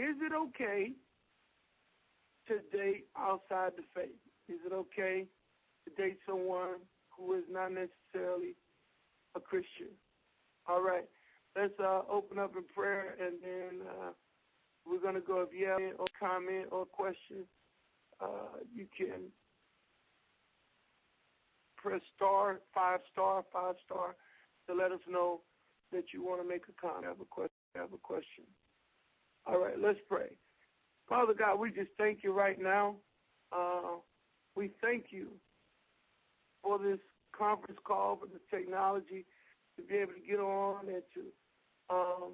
[0.00, 0.92] is it okay
[2.48, 4.16] to date outside the faith?
[4.48, 5.26] Is it okay
[5.84, 8.56] to date someone who is not necessarily
[9.36, 9.92] a Christian?
[10.66, 11.04] All right.
[11.54, 14.10] Let's uh, open up in prayer and then uh,
[14.86, 15.42] we're going to go.
[15.42, 17.44] If you have any comment or question,
[18.20, 19.30] uh, you can
[21.76, 24.14] press star, five star, five star
[24.68, 25.40] to let us know
[25.92, 28.44] that you want to make a comment, have a question, have a question.
[29.46, 30.30] All right, let's pray.
[31.08, 32.96] Father God, we just thank you right now.
[33.52, 33.98] Uh,
[34.54, 35.28] we thank you
[36.62, 36.98] for this
[37.36, 39.24] conference call, for the technology
[39.76, 42.32] to be able to get on and to um,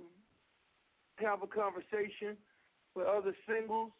[1.17, 2.37] have a conversation
[2.95, 3.93] with other singles,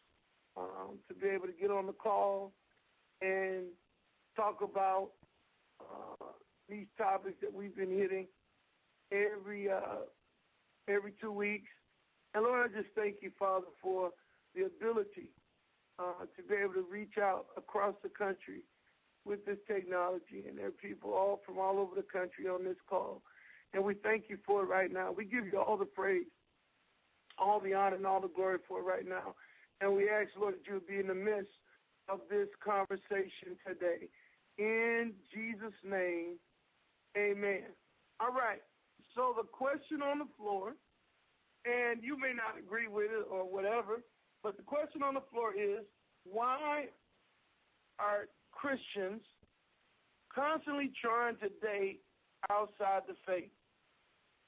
[0.57, 2.51] um, to be able to get on the call
[3.21, 3.65] and
[4.35, 5.09] talk about
[5.79, 6.25] uh,
[6.69, 8.27] these topics that we've been hitting
[9.11, 10.05] every uh,
[10.87, 11.69] every two weeks.
[12.33, 14.11] And Lord, I just thank you, Father, for
[14.55, 15.29] the ability
[15.99, 18.61] uh, to be able to reach out across the country
[19.25, 20.45] with this technology.
[20.47, 23.21] And there are people all from all over the country on this call.
[23.73, 25.11] And we thank you for it right now.
[25.11, 26.25] We give you all the praise,
[27.37, 29.35] all the honor, and all the glory for it right now.
[29.81, 31.51] And we ask, Lord, that you would be in the midst
[32.09, 34.07] of this conversation today.
[34.57, 36.37] In Jesus' name,
[37.17, 37.65] amen.
[38.19, 38.61] All right.
[39.13, 40.73] So the question on the floor,
[41.67, 44.01] and you may not agree with it or whatever,
[44.43, 45.83] but the question on the floor is
[46.23, 46.85] why
[47.99, 49.21] are Christians
[50.33, 52.01] constantly trying to date
[52.49, 53.51] outside the faith?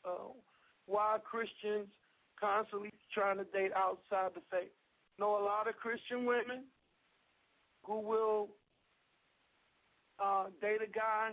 [0.06, 0.32] Uh,
[0.86, 1.88] why are Christians
[2.40, 4.72] constantly trying to date outside the faith?
[5.20, 6.64] Know a lot of Christian women
[7.84, 8.50] who will
[10.24, 11.32] uh, date a guy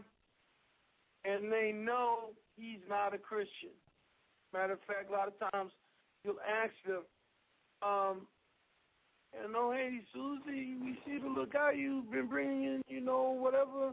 [1.25, 3.71] and they know he's not a Christian.
[4.57, 5.71] Matter of fact, a lot of times
[6.25, 7.03] you'll ask them,
[7.83, 8.27] um,
[9.35, 13.37] you know, hey, Susie, we see the little guy you've been bringing in, you know,
[13.39, 13.93] whatever.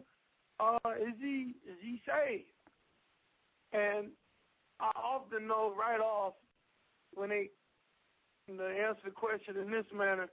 [0.61, 2.45] Uh, is he is he saved?
[3.73, 4.07] And
[4.79, 6.35] I often know right off
[7.13, 7.49] when they,
[8.45, 10.27] when they answer the question in this manner.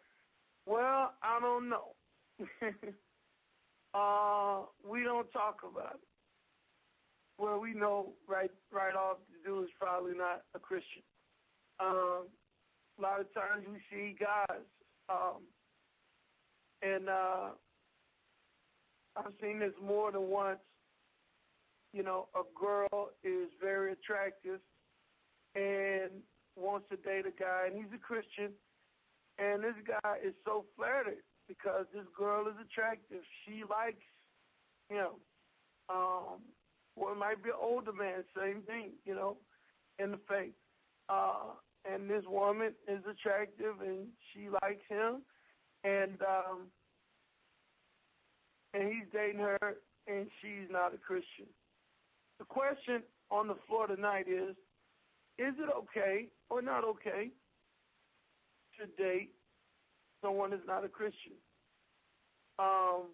[0.65, 1.95] Well, I don't know.
[3.95, 6.10] uh, we don't talk about it.
[7.41, 11.01] Well, we know right right off the dude is probably not a Christian.
[11.81, 12.29] Um,
[12.99, 14.61] a lot of times we see guys,
[15.09, 15.41] um,
[16.83, 17.49] and uh,
[19.17, 20.59] I've seen this more than once.
[21.95, 24.61] You know, a girl is very attractive
[25.55, 26.11] and
[26.57, 28.53] wants to date a guy, and he's a Christian,
[29.39, 33.23] and this guy is so flattered because this girl is attractive.
[33.47, 34.05] She likes
[34.91, 35.17] him.
[35.89, 36.43] Um,
[36.97, 39.37] or it might be an older man, same thing, you know,
[39.99, 40.55] in the faith.
[41.09, 41.55] Uh,
[41.91, 45.23] and this woman is attractive and she likes him
[45.85, 46.67] and um
[48.75, 49.59] and he's dating her
[50.07, 51.47] and she's not a Christian.
[52.39, 54.55] The question on the floor tonight is
[55.39, 57.31] is it okay or not okay
[58.79, 59.31] to date
[60.23, 61.33] someone who's not a Christian?
[62.59, 63.05] Um,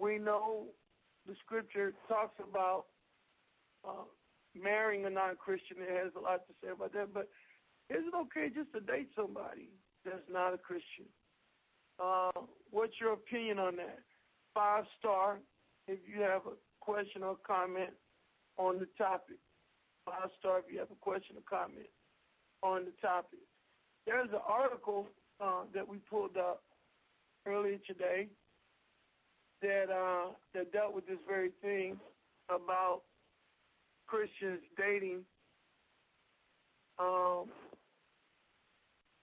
[0.00, 0.64] we know
[1.26, 2.84] the scripture talks about
[3.86, 4.04] uh,
[4.54, 5.78] marrying a non-Christian.
[5.80, 7.12] It has a lot to say about that.
[7.12, 7.28] But
[7.90, 9.68] is it okay just to date somebody
[10.04, 11.08] that's not a Christian?
[12.02, 12.32] Uh,
[12.70, 13.98] what's your opinion on that?
[14.54, 15.38] Five star.
[15.86, 17.90] If you have a question or comment
[18.56, 19.36] on the topic,
[20.04, 20.60] five star.
[20.60, 21.88] If you have a question or comment
[22.62, 23.40] on the topic,
[24.06, 25.08] there's an article
[25.40, 26.62] uh, that we pulled up
[27.46, 28.28] earlier today
[29.62, 31.98] that uh, that dealt with this very thing
[32.48, 33.02] about
[34.06, 35.20] Christians dating
[36.98, 37.46] um,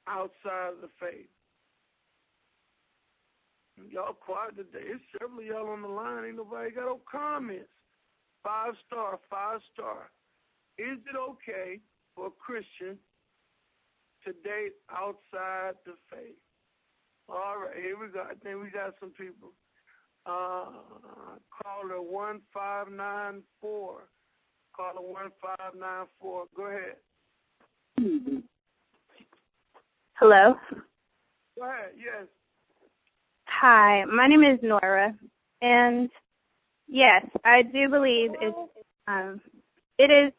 [0.08, 1.30] outside of the faith.
[3.90, 4.86] Y'all quiet today.
[4.86, 6.25] It's several y'all on the line.
[6.25, 7.70] Ain't nobody got no comments.
[8.44, 10.12] Five star, five star.
[10.78, 11.80] Is it okay
[12.16, 12.97] for a Christian
[14.25, 16.38] to date outside the faith?
[17.29, 18.22] All right, here we go.
[18.22, 19.53] I think we got some people.
[20.26, 20.66] Uh,
[21.64, 24.02] caller 1594.
[24.76, 26.46] Caller 1594.
[26.56, 26.96] Go ahead.
[30.14, 30.56] Hello?
[31.58, 32.26] Go ahead, yes.
[33.47, 35.14] Hi, my name is Nora,
[35.62, 36.09] and
[36.88, 38.58] yes, I do believe it's
[39.08, 39.41] um,
[39.97, 40.32] it is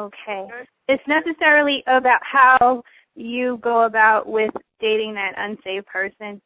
[0.00, 0.48] okay.
[0.88, 2.82] It's necessarily about how
[3.14, 4.50] you go about with
[4.80, 6.40] dating that unsafe person.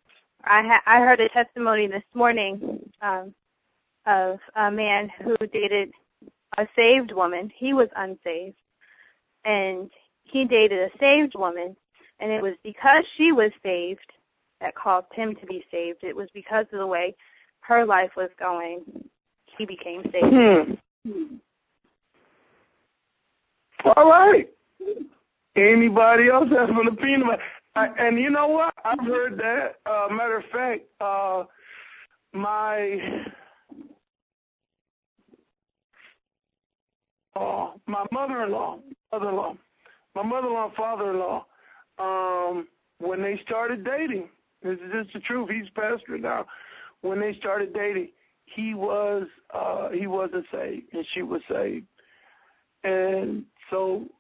[0.45, 3.35] I ha- I heard a testimony this morning um,
[4.07, 5.93] of a man who dated
[6.59, 7.51] a saved woman.
[7.55, 8.57] He was unsaved.
[9.45, 9.91] And
[10.25, 11.77] he dated a saved woman.
[12.19, 14.13] And it was because she was saved
[14.61, 16.03] that caused him to be saved.
[16.03, 17.15] It was because of the way
[17.61, 18.83] her life was going,
[19.59, 20.79] he became saved.
[21.07, 21.37] Hmm.
[23.85, 24.49] All right.
[25.57, 27.25] Anybody else have an opinion
[27.75, 28.75] I, and you know what?
[28.85, 29.77] I've heard that.
[29.87, 31.45] Uh, matter of fact, uh,
[32.33, 33.25] my
[37.37, 38.79] uh, my mother-in-law,
[39.13, 39.55] mother-in-law,
[40.15, 41.47] my mother-in-law, father-in-law,
[41.99, 42.69] um,
[42.99, 44.29] when they started dating,
[44.63, 45.49] this is just the truth.
[45.49, 46.47] He's pastor now.
[47.03, 48.09] When they started dating,
[48.45, 51.87] he was uh, he wasn't saved, and she was saved,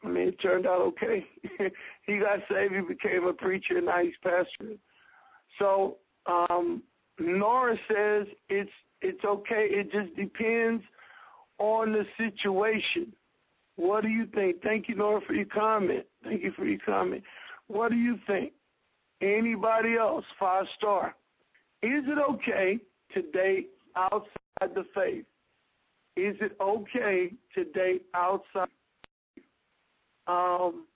[0.04, 1.24] I mean, it turned out okay.
[2.06, 2.74] he got saved.
[2.74, 4.78] He became a preacher, and now he's pastoring.
[5.58, 5.96] So,
[6.26, 6.82] um,
[7.18, 8.70] Nora says it's
[9.02, 9.68] it's okay.
[9.70, 10.82] It just depends
[11.58, 13.12] on the situation.
[13.76, 14.62] What do you think?
[14.62, 16.04] Thank you, Nora, for your comment.
[16.24, 17.22] Thank you for your comment.
[17.68, 18.52] What do you think?
[19.20, 20.24] Anybody else?
[20.38, 21.14] Five star.
[21.82, 22.78] Is it okay
[23.14, 25.24] to date outside the faith?
[26.16, 28.68] Is it okay to date outside?
[30.26, 30.86] Um,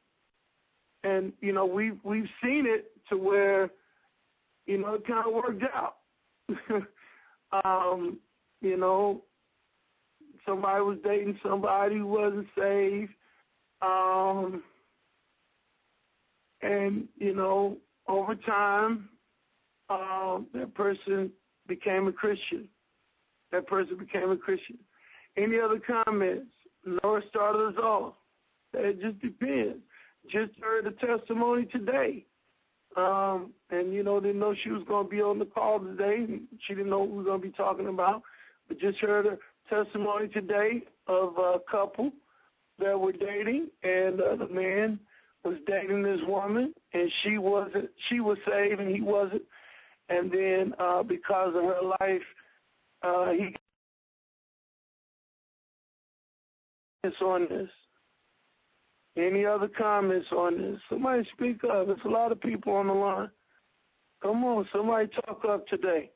[1.03, 3.71] and you know we've we've seen it to where
[4.67, 5.97] you know it kind of worked out.
[7.65, 8.19] um,
[8.61, 9.23] you know,
[10.47, 13.13] somebody was dating somebody who wasn't saved,
[13.83, 14.63] um,
[16.63, 17.77] and you know
[18.09, 19.09] over time
[19.89, 21.31] um, that person
[21.67, 22.69] became a Christian.
[23.53, 24.79] That person became a Christian.
[25.37, 26.47] Any other comments?
[26.85, 28.15] Nora started us off.
[28.75, 29.79] It just depends.
[30.29, 32.25] Just heard the testimony today.
[32.97, 36.27] Um, and, you know, didn't know she was going to be on the call today.
[36.61, 38.23] She didn't know what we were going to be talking about.
[38.69, 39.39] But just heard a
[39.69, 42.13] testimony today of a couple
[42.79, 44.99] that were dating, and uh, the man
[45.45, 47.91] was dating this woman, and she wasn't.
[48.09, 49.43] She was saved, and he wasn't.
[50.09, 52.23] And then uh, because of her life,
[53.03, 53.55] uh, he
[57.21, 57.71] on this.
[59.17, 60.81] Any other comments on this?
[60.89, 61.87] Somebody speak up.
[61.87, 63.31] There's a lot of people on the line.
[64.23, 66.11] Come on, somebody talk up today.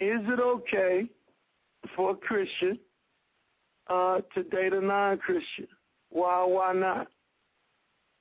[0.00, 1.08] Is it okay
[1.94, 2.78] for a Christian
[3.88, 5.68] uh, to date a non-Christian?
[6.10, 7.08] Why why not?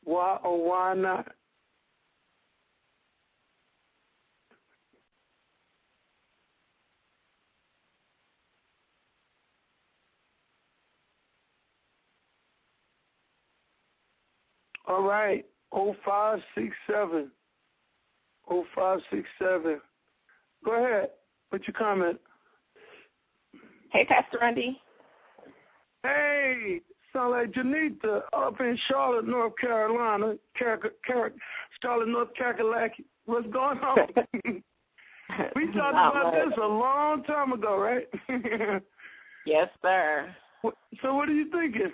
[0.03, 1.31] Why or why not?
[14.85, 15.45] All right.
[15.71, 17.31] Oh five six seven.
[18.49, 19.79] Oh five six seven.
[20.63, 21.09] Go ahead.
[21.49, 22.19] What's your comment?
[23.91, 24.81] Hey, Pastor Randy.
[26.03, 26.81] Hey,
[27.13, 30.35] sound like Janita up in Charlotte, North Carolina.
[30.57, 31.33] Car- Car-
[31.81, 32.89] Charlotte, North Carolina.
[33.25, 33.97] What's going on?
[35.55, 38.07] we talked about this a long time ago, right?
[39.45, 40.35] yes, sir.
[41.01, 41.91] So what are you thinking?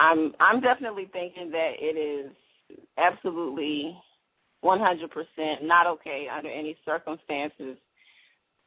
[0.00, 2.32] I'm I'm definitely thinking that it is
[2.96, 3.96] absolutely
[4.64, 7.76] 100% not okay under any circumstances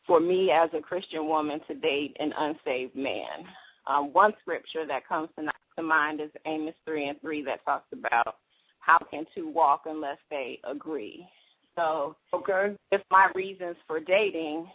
[0.05, 3.45] for me as a Christian woman to date an unsaved man.
[3.87, 8.37] Um, one scripture that comes to mind is Amos 3 and 3 that talks about
[8.79, 11.27] how can two walk unless they agree.
[11.75, 12.75] So okay.
[12.91, 14.67] if my reasons for dating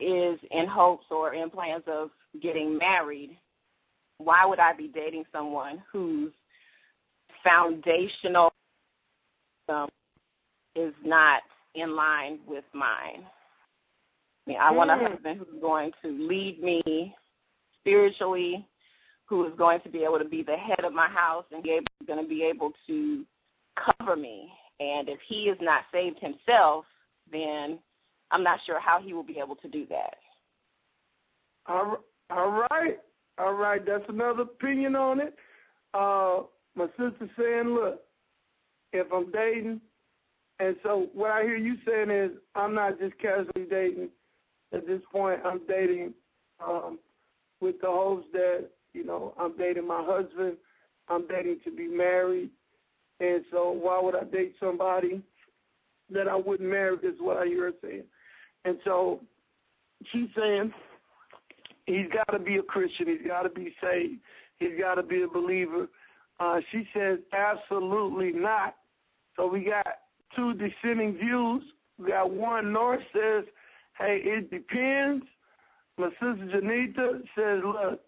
[0.00, 2.10] is in hopes or in plans of
[2.42, 3.38] getting married,
[4.18, 6.32] why would I be dating someone whose
[7.42, 8.52] foundational
[9.68, 9.88] um,
[10.74, 11.42] is not
[11.74, 13.24] in line with mine?
[14.46, 15.04] I mean, I want a Hmm.
[15.06, 17.14] husband who's going to lead me
[17.80, 18.66] spiritually,
[19.26, 21.70] who is going to be able to be the head of my house and be
[21.70, 23.24] able, going to be able to
[23.76, 24.52] cover me.
[24.80, 26.86] And if he is not saved himself,
[27.30, 27.78] then
[28.30, 30.16] I'm not sure how he will be able to do that.
[31.66, 31.98] All
[32.70, 32.98] right.
[33.38, 35.34] All right, that's another opinion on it.
[35.94, 36.40] Uh,
[36.74, 38.02] my sister saying, look,
[38.92, 39.80] if I'm dating,
[40.60, 44.08] and so what I hear you saying is I'm not just casually dating.
[44.72, 46.14] At this point, I'm dating
[46.64, 46.98] um,
[47.60, 50.56] with the hopes that, you know, I'm dating my husband.
[51.08, 52.50] I'm dating to be married.
[53.20, 55.22] And so why would I date somebody
[56.10, 58.04] that I wouldn't marry is what I hear her saying.
[58.64, 59.20] And so
[60.10, 60.72] she's saying
[61.88, 63.06] he's got to be a Christian.
[63.06, 64.20] He's got to be saved.
[64.58, 65.88] He's got to be a believer.
[66.38, 68.76] Uh, she says absolutely not.
[69.36, 69.86] So we got
[70.36, 71.62] two dissenting views.
[71.98, 73.44] We got one Nora says,
[73.98, 75.24] hey, it depends.
[75.96, 78.00] My sister Janita says, look,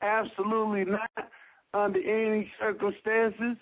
[0.00, 1.10] absolutely not
[1.74, 3.56] under any circumstances.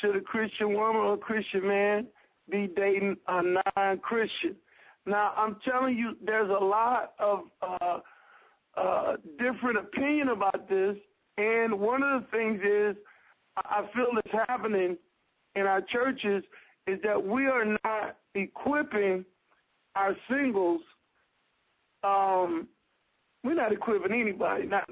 [0.00, 2.06] should a Christian woman or a Christian man
[2.50, 3.42] be dating a
[3.76, 4.56] non-Christian?
[5.04, 7.98] Now, I'm telling you, there's a lot of uh,
[9.38, 10.96] different opinion about this,
[11.36, 12.96] and one of the things is
[13.56, 14.96] I feel is happening
[15.54, 16.44] in our churches
[16.86, 19.24] is that we are not equipping
[19.94, 20.80] our singles.
[22.02, 22.68] Um,
[23.44, 24.88] we're not equipping anybody, not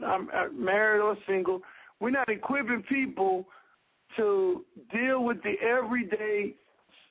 [0.54, 1.62] married or single.
[2.00, 3.46] We're not equipping people
[4.16, 6.54] to deal with the everyday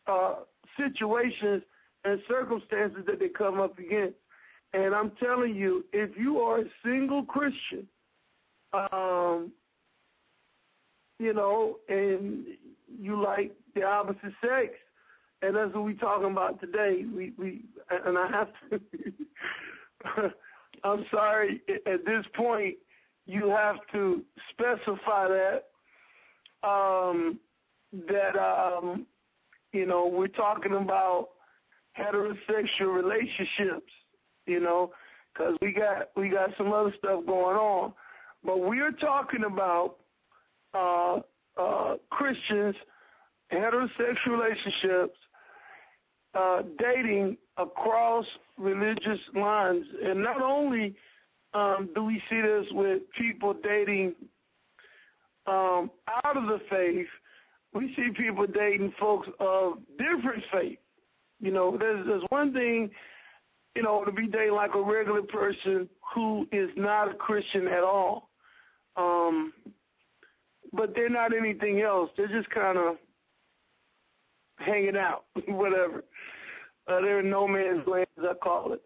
[0.08, 0.36] uh,
[0.78, 1.64] situations
[2.04, 4.16] and circumstances that they come up against.
[4.76, 7.88] And I'm telling you, if you are a single Christian,
[8.74, 9.54] um,
[11.18, 12.46] you know, and
[13.00, 14.74] you like the opposite sex,
[15.42, 17.06] and that's what we're talking about today.
[17.06, 20.34] We we and I have to.
[20.84, 21.62] I'm sorry.
[21.86, 22.76] At this point,
[23.26, 27.40] you have to specify that um,
[28.10, 29.06] that um,
[29.72, 31.30] you know we're talking about
[31.98, 33.92] heterosexual relationships.
[34.46, 34.92] You know,
[35.34, 37.94] because we got we got some other stuff going on,
[38.44, 39.98] but we are talking about
[40.74, 41.20] uh,
[41.58, 42.76] uh, Christians,
[43.52, 45.18] heterosexual relationships,
[46.34, 48.26] uh, dating across
[48.58, 49.86] religious lines.
[50.04, 50.96] And not only
[51.54, 54.14] um, do we see this with people dating
[55.48, 55.90] um,
[56.24, 57.08] out of the faith,
[57.74, 60.80] we see people dating folks of different faith.
[61.40, 62.90] You know, there's, there's one thing,
[63.76, 67.84] you know, to be dating like a regular person who is not a Christian at
[67.84, 68.30] all.
[68.96, 69.54] Um,
[70.74, 72.10] but they're not anything else.
[72.16, 72.96] They're just kind of
[74.58, 76.04] hanging out, whatever.
[76.88, 78.82] Uh, they're no man's land, as I call it.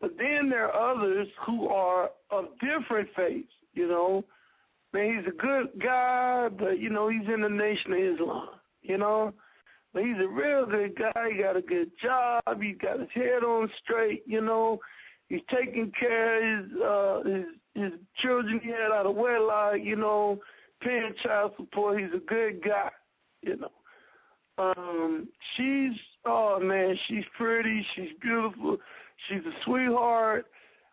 [0.00, 4.24] But then there are others who are of different faiths, you know.
[4.92, 8.48] Man, he's a good guy, but, you know, he's in the Nation of Islam,
[8.82, 9.34] you know.
[9.92, 11.30] But he's a real good guy.
[11.32, 12.42] He got a good job.
[12.60, 14.78] He got his head on straight, you know.
[15.28, 17.44] He's taking care of his, uh, his,
[17.74, 20.40] his children he had out of wedlock, you know
[20.80, 22.00] paying child support.
[22.00, 22.90] He's a good guy,
[23.42, 23.70] you know.
[24.58, 28.76] Um, she's oh man, she's pretty, she's beautiful,
[29.28, 30.46] she's a sweetheart.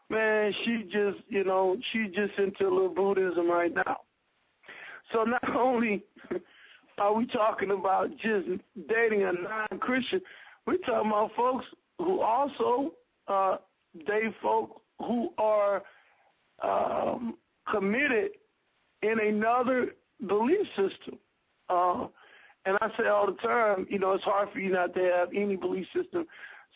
[0.09, 3.97] Man, she just you know, she's just into a little Buddhism right now.
[5.11, 6.03] So not only
[6.97, 8.47] are we talking about just
[8.89, 10.21] dating a non Christian,
[10.65, 11.65] we're talking about folks
[11.99, 12.93] who also
[13.27, 13.57] uh
[14.05, 15.83] date folk who are
[16.63, 17.37] um
[17.69, 18.31] committed
[19.01, 19.93] in another
[20.25, 21.19] belief system.
[21.69, 22.07] Uh,
[22.65, 25.29] and I say all the time, you know, it's hard for you not to have
[25.35, 26.25] any belief system.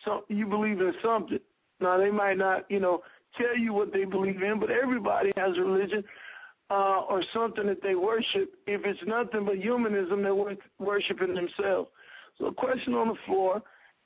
[0.05, 1.39] So you believe in something.
[1.79, 3.01] Now they might not, you know,
[3.37, 6.03] tell you what they believe in, but everybody has a religion
[6.71, 8.53] uh, or something that they worship.
[8.65, 11.89] If it's nothing but humanism, they're worshiping themselves.
[12.37, 13.61] So the question on the floor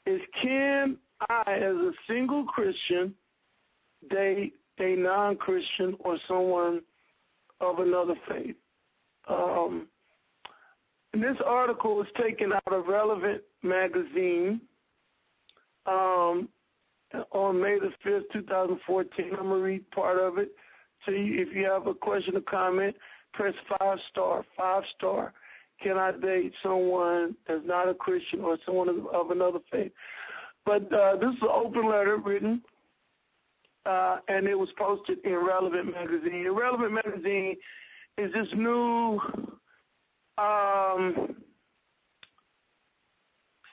[0.07, 0.97] is, can
[1.29, 3.13] I, as a single Christian,
[4.09, 6.81] date a non-Christian or someone
[7.61, 8.55] of another faith.
[9.27, 9.87] Um,
[11.13, 14.59] this article was taken out of Relevant magazine
[15.85, 16.49] um,
[17.31, 19.25] on May the 5th, 2014.
[19.31, 20.51] I'm going to read part of it
[21.05, 21.41] to you.
[21.41, 22.95] If you have a question or comment,
[23.33, 25.33] press five star, five star.
[25.81, 29.91] Can I date someone that's not a Christian or someone of, of another faith?
[30.65, 32.61] But uh, this is an open letter written
[33.85, 36.49] uh, and it was posted in Relevant magazine.
[36.51, 37.55] Relevant magazine
[38.17, 39.19] is this new,
[40.37, 41.35] um,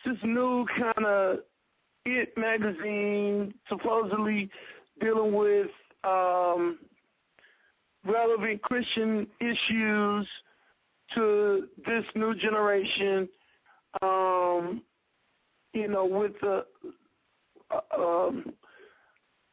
[0.04, 1.38] this new kind of
[2.04, 4.50] it magazine, supposedly
[5.00, 5.68] dealing with
[6.04, 6.78] um,
[8.06, 10.26] relevant Christian issues
[11.14, 13.28] to this new generation.
[14.00, 14.82] Um,
[15.72, 16.64] you know, with the
[17.70, 18.52] uh, um,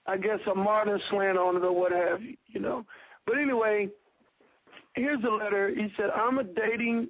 [0.10, 2.84] I guess, a modern slant on it or what have you, you know.
[3.28, 3.90] But anyway,
[4.96, 5.70] here's a letter.
[5.70, 7.10] He said, I'm a dating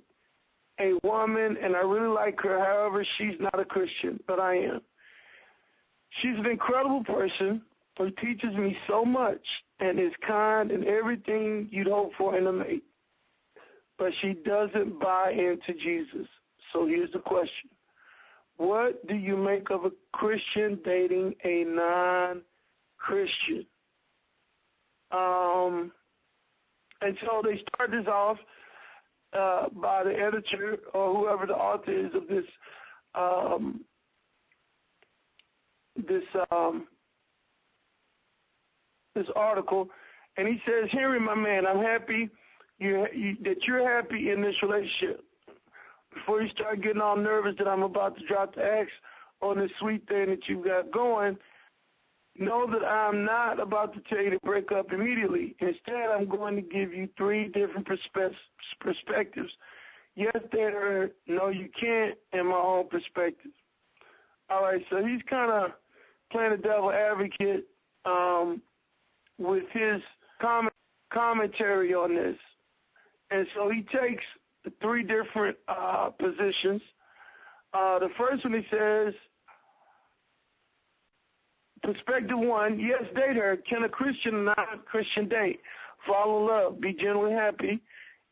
[0.81, 2.59] a woman and I really like her.
[2.59, 4.81] However, she's not a Christian, but I am.
[6.21, 7.61] She's an incredible person
[7.99, 9.45] who teaches me so much
[9.79, 12.83] and is kind and everything you'd hope for in a mate.
[13.99, 16.27] But she doesn't buy into Jesus.
[16.73, 17.69] So here's the question.
[18.57, 22.41] What do you make of a Christian dating a non
[22.99, 23.65] Christian.
[25.11, 25.91] Um,
[27.01, 28.37] and so they start this off
[29.33, 32.45] uh, by the editor or whoever the author is of this
[33.15, 33.81] um,
[36.07, 36.87] this um,
[39.15, 39.89] this article,
[40.37, 42.29] and he says, "Henry, my man, I'm happy
[42.79, 45.23] you, you, that you're happy in this relationship.
[46.13, 48.89] before you start getting all nervous that I'm about to drop the X
[49.41, 51.37] on this sweet thing that you've got going,
[52.37, 55.55] know that I'm not about to tell you to break up immediately.
[55.59, 58.33] Instead, I'm going to give you three different perspe-
[58.79, 59.51] perspectives.
[60.15, 63.51] Yes, there, no, you can't, and my own perspective.
[64.49, 65.71] All right, so he's kind of
[66.31, 67.67] playing the devil advocate
[68.05, 68.61] um,
[69.39, 70.01] with his
[70.41, 70.73] comment,
[71.11, 72.35] commentary on this.
[73.31, 74.23] And so he takes
[74.81, 76.81] three different uh, positions.
[77.73, 79.13] Uh, the first one he says,
[81.81, 83.57] perspective one, yes, date her.
[83.67, 85.59] Can a Christian non-Christian date?
[86.07, 87.81] Follow love, be genuinely happy,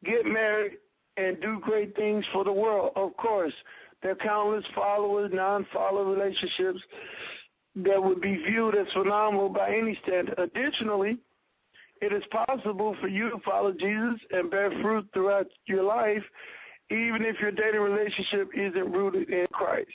[0.03, 0.73] get married,
[1.17, 2.91] and do great things for the world.
[2.95, 3.53] Of course,
[4.01, 6.81] there are countless followers, non-follower relationships
[7.83, 10.37] that would be viewed as phenomenal by any standard.
[10.37, 11.17] Additionally,
[12.01, 16.23] it is possible for you to follow Jesus and bear fruit throughout your life,
[16.89, 19.89] even if your dating relationship isn't rooted in Christ.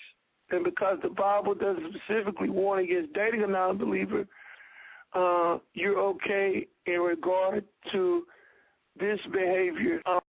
[0.50, 4.26] And because the Bible doesn't specifically warn against dating a non-believer,
[5.14, 8.24] uh, you're okay in regard to
[8.98, 10.02] this behavior.
[10.06, 10.20] Um,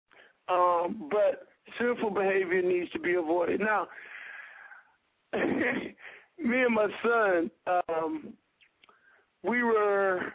[0.48, 1.46] um, but
[1.78, 3.60] sinful behavior needs to be avoided.
[3.60, 3.88] Now,
[6.44, 7.50] me and my son,
[7.88, 8.32] um,
[9.42, 10.32] we were,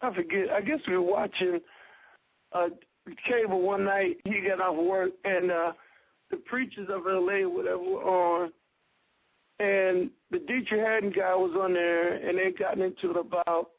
[0.00, 1.60] I forget, I guess we were watching
[2.52, 2.68] uh,
[3.26, 4.18] cable one night.
[4.24, 5.72] He got off work, and uh,
[6.30, 8.52] the preachers of LA, whatever, were on.
[9.58, 13.70] And the Deitrick Haddon guy was on there, and they got into it about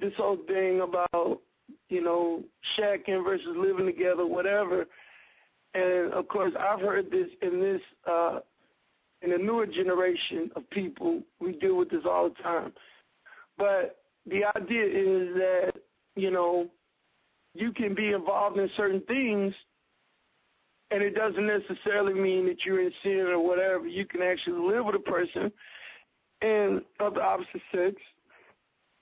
[0.00, 1.40] this whole thing about,
[1.88, 2.42] you know,
[2.76, 4.86] shacking versus living together, whatever.
[5.74, 7.80] And of course, I've heard this in this
[8.10, 8.40] uh,
[9.22, 11.22] in the newer generation of people.
[11.40, 12.72] We deal with this all the time.
[13.56, 15.72] But the idea is that
[16.16, 16.68] you know
[17.54, 19.54] you can be involved in certain things,
[20.90, 23.86] and it doesn't necessarily mean that you're in sin or whatever.
[23.86, 25.52] You can actually live with a person
[26.40, 27.96] and of the opposite sex.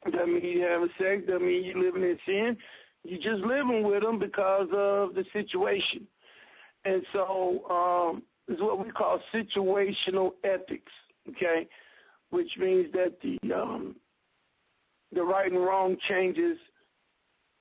[0.05, 1.23] That means you having sex.
[1.29, 2.57] That means you're living in sin.
[3.05, 6.07] You're just living with them because of the situation.
[6.85, 10.93] And so um, is what we call situational ethics,
[11.31, 11.69] okay,
[12.31, 13.97] which means that the um,
[15.13, 16.59] the right and wrong changes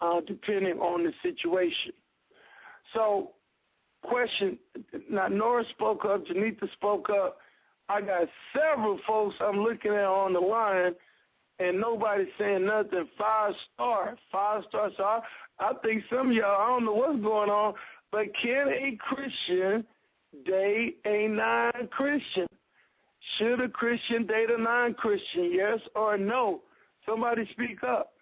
[0.02, 1.94] uh, depending on the situation.
[2.94, 3.32] So,
[4.04, 4.58] question.
[5.10, 6.26] Now, Nora spoke up.
[6.26, 7.38] Janita spoke up.
[7.88, 10.94] I got several folks I'm looking at on the line,
[11.60, 13.08] and nobody's saying nothing.
[13.18, 14.92] Five star, five star.
[14.96, 15.22] So I,
[15.60, 17.74] I think some of y'all, I don't know what's going on,
[18.12, 19.86] but can a Christian
[20.46, 22.48] date a non-Christian?
[23.38, 25.52] Should a Christian date a non-Christian?
[25.54, 26.62] Yes or no?
[27.06, 28.14] Somebody speak up.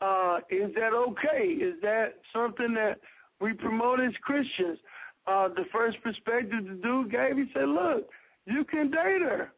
[0.00, 1.46] Uh, is that okay?
[1.48, 3.00] Is that something that
[3.40, 4.78] we promote as Christians?
[5.26, 8.08] Uh, the first perspective the dude gave, he said, look,
[8.46, 9.52] you can date her.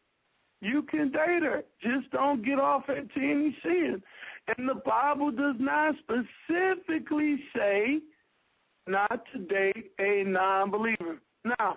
[0.61, 1.63] You can date her.
[1.83, 4.03] Just don't get off into any sin.
[4.57, 8.01] And the Bible does not specifically say
[8.87, 11.19] not to date a non-believer.
[11.45, 11.77] Now,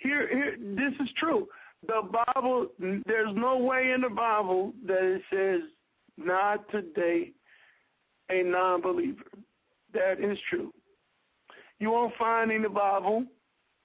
[0.00, 1.46] here, here, this is true.
[1.86, 2.02] The
[2.34, 5.60] Bible, there's no way in the Bible that it says
[6.16, 7.34] not to date
[8.30, 9.24] a non-believer.
[9.94, 10.72] That is true.
[11.78, 13.24] You won't find in the Bible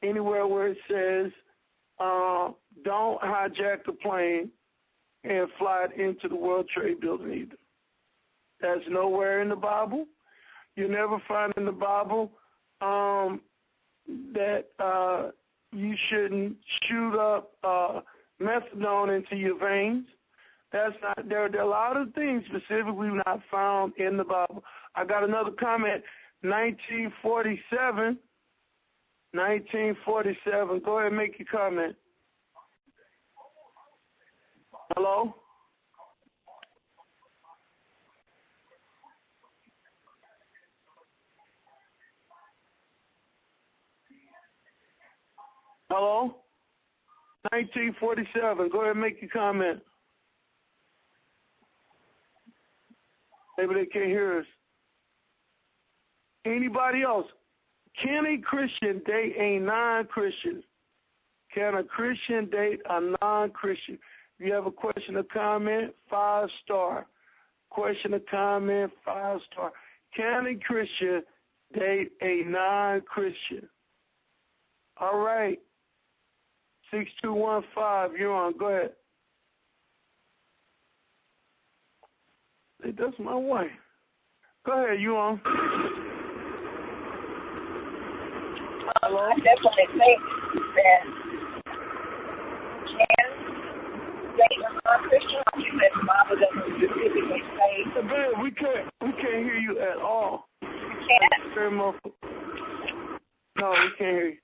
[0.04, 1.32] anywhere where it says,
[2.00, 2.50] uh,
[2.84, 4.50] don't hijack the plane
[5.24, 7.56] and fly it into the World Trade Building either.
[8.62, 10.06] That's nowhere in the Bible.
[10.76, 12.32] You never find in the Bible
[12.82, 13.42] um,
[14.34, 15.32] that uh,
[15.76, 18.02] you shouldn't shoot up uh,
[18.42, 20.06] methadone into your veins.
[20.72, 21.50] That's not there.
[21.50, 24.64] There are a lot of things specifically not found in the Bible.
[24.96, 26.04] I got another comment.
[26.42, 28.18] 1947.
[29.32, 30.82] 1947.
[30.84, 31.96] Go ahead and make your comment.
[34.96, 35.36] Hello?
[45.90, 46.36] Hello?
[47.52, 48.70] 1947.
[48.70, 49.82] Go ahead and make your comment.
[53.58, 54.46] Maybe they can't hear us.
[56.46, 57.28] Anybody else?
[58.02, 60.64] Can a Christian date a non-Christian?
[61.54, 63.98] Can a Christian date a non-Christian?
[64.38, 67.06] If you have a question or comment, five star.
[67.70, 69.72] Question or comment, five star.
[70.16, 71.24] Can a Christian
[71.74, 73.70] date a non-Christian?
[74.98, 75.60] All right.
[76.96, 78.58] 6215, you're on.
[78.58, 78.92] Go ahead.
[82.82, 83.68] Hey, that's my wife.
[84.66, 85.42] Go ahead, you on.
[89.04, 90.22] Um, I definitely think
[90.76, 91.02] that
[92.88, 93.28] can
[94.38, 95.42] say a non-Christian.
[95.54, 97.72] I think that the Bible doesn't specifically say.
[98.08, 100.48] Ben, we can't we can't hear you at all.
[100.62, 101.54] You can't.
[101.54, 102.14] Very muffled.
[103.58, 104.38] No, we can't hear you.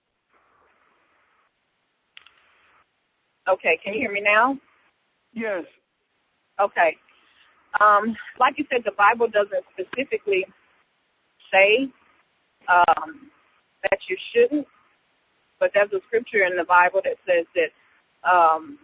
[3.51, 4.57] Okay, can you hear me now?
[5.33, 5.65] Yes.
[6.59, 6.95] Okay.
[7.81, 10.45] Um, like you said, the Bible doesn't specifically
[11.51, 11.89] say
[12.69, 13.29] um,
[13.83, 14.65] that you shouldn't,
[15.59, 18.79] but there's a scripture in the Bible that says that um,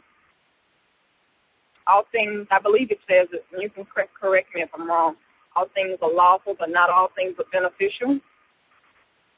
[1.85, 5.15] all things, I believe it says, and you can correct, correct me if I'm wrong,
[5.55, 8.19] all things are lawful, but not all things are beneficial.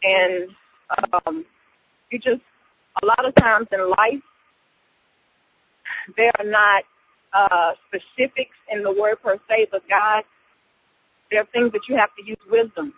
[0.02, 0.50] And
[1.26, 1.46] um,
[2.10, 2.42] you just,
[3.04, 4.24] a lot of times in life,
[6.18, 6.84] there are not
[7.34, 10.24] uh, specifics in the word per se, but God,
[11.32, 12.94] there are things that you have to use wisdom,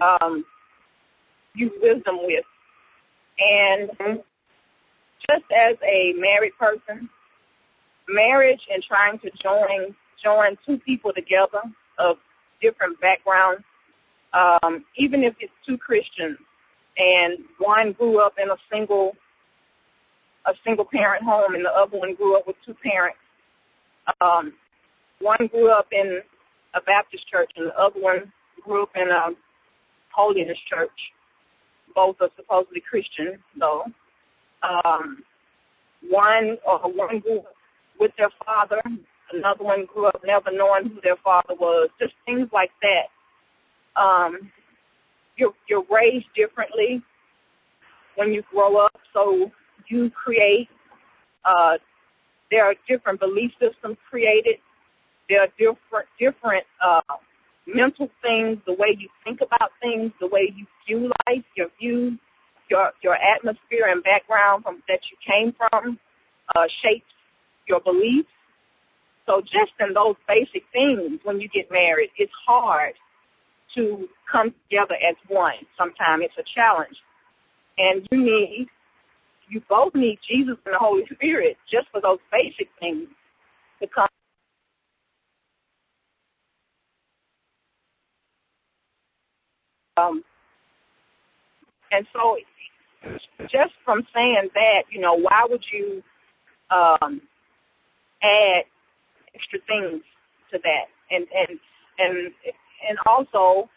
[0.00, 0.44] um,
[1.54, 2.44] use wisdom with.
[3.38, 3.90] And
[5.30, 7.08] just as a married person,
[8.08, 11.62] marriage and trying to join join two people together
[11.98, 12.16] of
[12.60, 13.64] different backgrounds,
[14.32, 16.38] um, even if it's two Christians
[16.96, 19.16] and one grew up in a single
[20.46, 23.18] a single parent home and the other one grew up with two parents.
[24.20, 24.52] Um,
[25.20, 26.20] one grew up in
[26.74, 28.32] a Baptist church and the other one
[28.64, 29.30] grew up in a
[30.12, 30.90] holiness church.
[31.94, 33.84] Both are supposedly Christian though.
[34.62, 35.22] Um,
[36.08, 37.54] one or one grew up
[38.00, 38.80] with their father,
[39.32, 41.90] another one grew up never knowing who their father was.
[42.00, 44.00] Just things like that.
[44.00, 44.50] Um,
[45.36, 47.02] you're you're raised differently
[48.16, 49.50] when you grow up, so
[49.92, 50.68] you create.
[51.44, 51.76] Uh,
[52.50, 54.56] there are different belief systems created.
[55.28, 57.00] There are different different uh,
[57.66, 62.18] mental things, the way you think about things, the way you view life, your view,
[62.68, 65.98] your your atmosphere and background from that you came from
[66.54, 67.12] uh, shapes
[67.68, 68.28] your beliefs.
[69.26, 72.94] So just in those basic things, when you get married, it's hard
[73.76, 75.54] to come together as one.
[75.78, 76.96] Sometimes it's a challenge,
[77.78, 78.66] and you need
[79.52, 83.06] you both need Jesus and the Holy Spirit just for those basic things
[83.82, 84.08] to come.
[89.98, 90.24] Um,
[91.90, 92.38] and so,
[93.50, 96.02] just from saying that, you know, why would you
[96.70, 97.20] um,
[98.22, 98.64] add
[99.34, 100.00] extra things
[100.50, 100.86] to that?
[101.10, 101.58] And and
[101.98, 102.32] and
[102.88, 103.68] and also,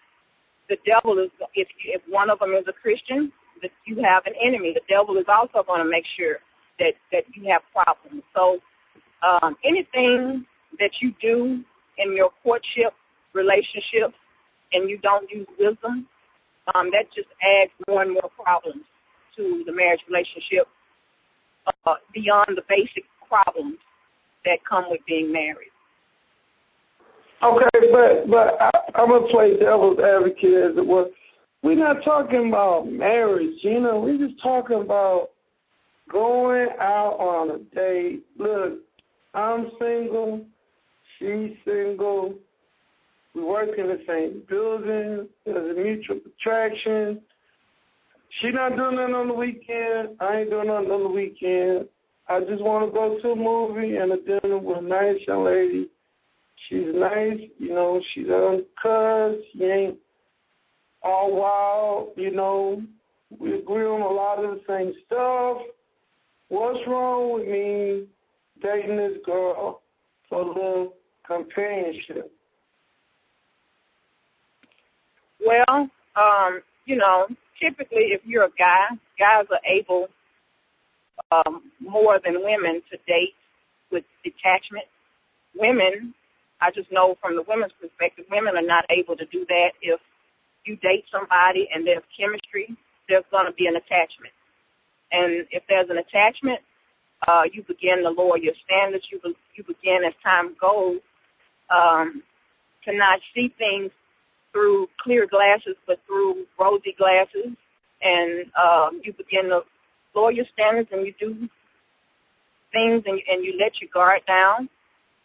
[0.69, 4.33] the devil is if if one of them is a Christian, that you have an
[4.43, 4.73] enemy.
[4.73, 6.37] The devil is also going to make sure
[6.79, 8.23] that that you have problems.
[8.35, 8.59] So
[9.23, 10.45] um, anything
[10.79, 11.63] that you do
[11.97, 12.93] in your courtship
[13.33, 14.13] relationship
[14.73, 16.07] and you don't use wisdom,
[16.73, 18.83] um, that just adds more and more problems
[19.37, 20.67] to the marriage relationship
[21.85, 23.77] uh, beyond the basic problems
[24.45, 25.71] that come with being married.
[27.43, 31.11] Okay, but but I, I'm gonna play devil's advocate as it was.
[31.65, 33.99] We're not talking about marriage, you know.
[33.99, 35.31] We're just talking about
[36.11, 38.23] going out on a date.
[38.37, 38.81] Look,
[39.33, 40.45] I'm single.
[41.17, 42.35] She's single.
[43.33, 45.27] We work in the same building.
[45.43, 47.19] There's a mutual attraction.
[48.39, 50.09] She not doing nothing on the weekend.
[50.19, 51.87] I ain't doing nothing on the weekend.
[52.29, 55.45] I just want to go to a movie and a dinner with a nice young
[55.45, 55.89] lady.
[56.69, 57.99] She's nice, you know.
[58.13, 59.39] She's uncut.
[59.51, 59.97] She ain't
[61.05, 62.81] all while, you know,
[63.39, 65.59] we agree on a lot of the same stuff.
[66.49, 68.07] What's wrong with me
[68.61, 69.81] dating this girl
[70.27, 70.93] for a little
[71.25, 72.31] companionship?
[75.45, 77.27] Well, um, you know,
[77.61, 78.87] typically if you're a guy,
[79.19, 80.07] guys are able
[81.31, 83.35] um, more than women to date
[83.91, 84.85] with detachment.
[85.55, 86.13] Women,
[86.61, 89.99] I just know from the women's perspective, women are not able to do that if
[90.65, 92.75] you date somebody and there's chemistry,
[93.07, 94.33] there's going to be an attachment.
[95.11, 96.59] And if there's an attachment,
[97.27, 99.05] uh, you begin to lower your standards.
[99.11, 100.99] You be, you begin as time goes
[101.75, 102.21] um,
[102.83, 103.91] to not see things
[104.51, 107.51] through clear glasses, but through rosy glasses,
[108.01, 109.61] and um, you begin to
[110.15, 111.49] lower your standards, and you do
[112.71, 114.69] things, and, and you let your guard down.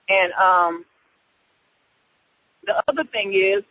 [0.08, 0.84] And um,
[2.66, 3.62] the other thing is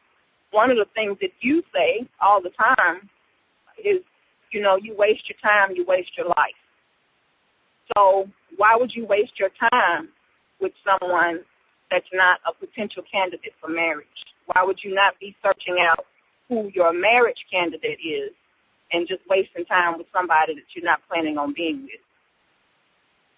[0.51, 3.09] one of the things that you say all the time
[3.83, 3.99] is,
[4.51, 6.59] you know, you waste your time, you waste your life.
[7.95, 10.09] So why would you waste your time
[10.59, 11.41] with someone
[11.91, 14.07] that's not a potential candidate for marriage?
[14.47, 16.05] Why would you not be searching out
[16.49, 18.31] who your marriage candidate is
[18.91, 22.01] and just wasting time with somebody that you're not planning on being with.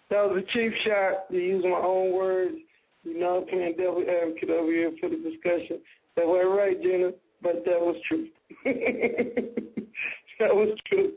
[0.09, 2.55] That was a cheap shot to use my own words.
[3.03, 5.79] You know, playing devil advocate over here for the discussion.
[6.21, 8.27] That was right, Jenna, but that was true.
[10.39, 11.13] that was true.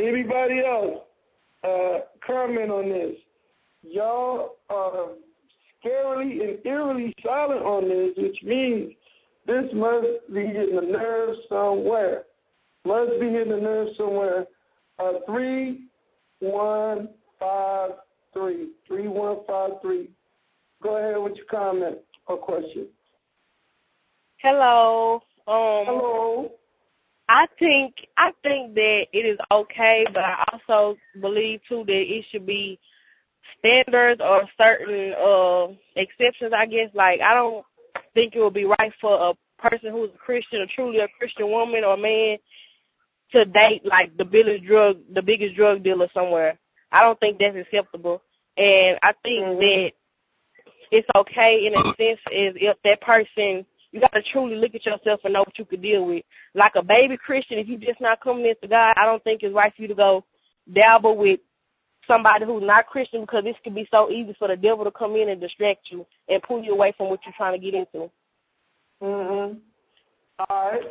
[0.00, 1.02] Anybody else?
[1.62, 3.14] Uh, comment on this.
[3.84, 5.10] Y'all are
[5.84, 8.92] scarily and eerily silent on this, which means
[9.46, 12.24] this must be hitting the nerve somewhere.
[12.84, 14.46] Must be hitting the nerve somewhere.
[14.98, 15.84] Uh, three,
[16.40, 17.90] one, five,
[18.32, 18.70] three.
[18.88, 20.10] Three, one, five, three.
[20.82, 22.88] Go ahead with your comment or question.
[24.42, 25.16] Hello.
[25.46, 26.50] Um, Hello.
[27.28, 32.24] I think I think that it is okay, but I also believe too that it
[32.30, 32.78] should be
[33.58, 36.52] standards or certain uh exceptions.
[36.56, 37.64] I guess like I don't
[38.14, 41.50] think it would be right for a person who's a Christian or truly a Christian
[41.50, 42.38] woman or man
[43.32, 46.58] to date like the biggest drug the biggest drug dealer somewhere.
[46.90, 48.22] I don't think that's acceptable,
[48.56, 49.60] and I think mm-hmm.
[49.60, 49.92] that
[50.90, 54.86] it's okay in a sense is if that person you got to truly look at
[54.86, 56.24] yourself and know what you could deal with.
[56.54, 59.54] Like a baby Christian, if you just not coming into God, I don't think it's
[59.54, 60.24] right for you to go
[60.72, 61.40] dabble with
[62.06, 65.16] somebody who's not Christian because this could be so easy for the devil to come
[65.16, 68.10] in and distract you and pull you away from what you're trying to get into.
[69.02, 69.60] Mhm.
[70.38, 70.82] All right.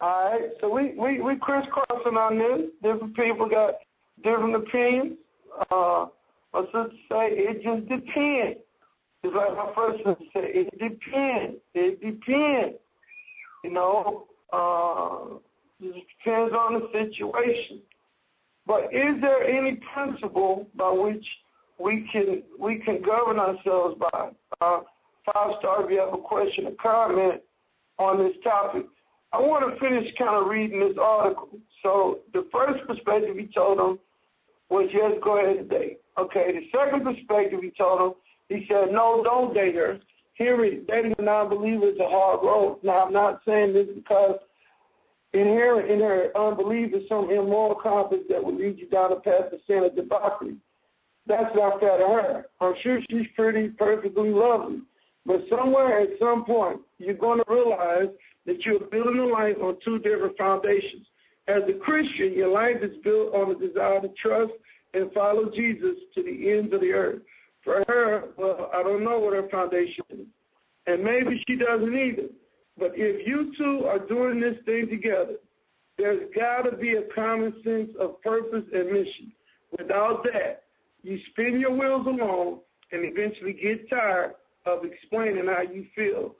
[0.00, 0.50] All right.
[0.60, 2.70] So we we we crisscrossing on this.
[2.82, 3.74] Different people got
[4.24, 5.18] different opinions.
[5.70, 6.06] Uh,
[6.52, 8.58] let's just say it just depends.
[9.22, 11.56] It's like my first one said, it depends.
[11.74, 12.76] It depends.
[13.64, 15.36] You know, uh,
[15.80, 17.80] it depends on the situation.
[18.66, 21.24] But is there any principle by which
[21.78, 24.30] we can we can govern ourselves by?
[24.60, 24.80] Uh,
[25.32, 27.40] five star, if you have a question or comment
[27.98, 28.86] on this topic.
[29.32, 31.48] I want to finish kind of reading this article.
[31.82, 33.98] So the first perspective he told them
[34.68, 36.00] was yes, go ahead and date.
[36.18, 38.12] Okay, the second perspective he told them,
[38.56, 39.98] he said, no, don't date her.
[40.34, 40.56] Hear
[40.88, 42.78] dating a non-believer is a hard road.
[42.82, 44.36] Now, I'm not saying this because
[45.32, 49.52] inherent in her unbelief is some immoral compass that will lead you down a path
[49.52, 50.56] of sin and debauchery.
[51.26, 52.46] That's not fair to her.
[52.60, 54.80] I'm sure she's pretty, perfectly lovely.
[55.24, 58.08] But somewhere at some point, you're going to realize
[58.46, 61.06] that you're building a life on two different foundations.
[61.46, 64.52] As a Christian, your life is built on the desire to trust
[64.94, 67.22] and follow Jesus to the ends of the earth.
[67.64, 70.26] For her, well, I don't know what her foundation is.
[70.86, 72.28] And maybe she doesn't either.
[72.78, 75.36] But if you two are doing this thing together,
[75.98, 79.32] there's got to be a common sense of purpose and mission.
[79.78, 80.64] Without that,
[81.02, 84.34] you spin your wheels alone and eventually get tired
[84.66, 86.34] of explaining how you feel.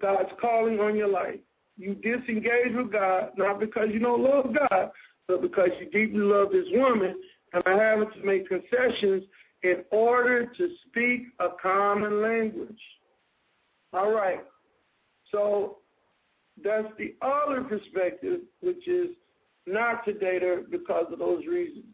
[0.00, 1.40] God's calling on your life.
[1.76, 4.90] You disengage with God, not because you don't love God,
[5.26, 7.16] but because you deeply love this woman
[7.52, 9.24] and are having to make concessions
[9.62, 12.80] in order to speak a common language.
[13.92, 14.44] All right.
[15.30, 15.78] So
[16.62, 19.10] that's the other perspective, which is
[19.66, 21.84] not to date her because of those reasons.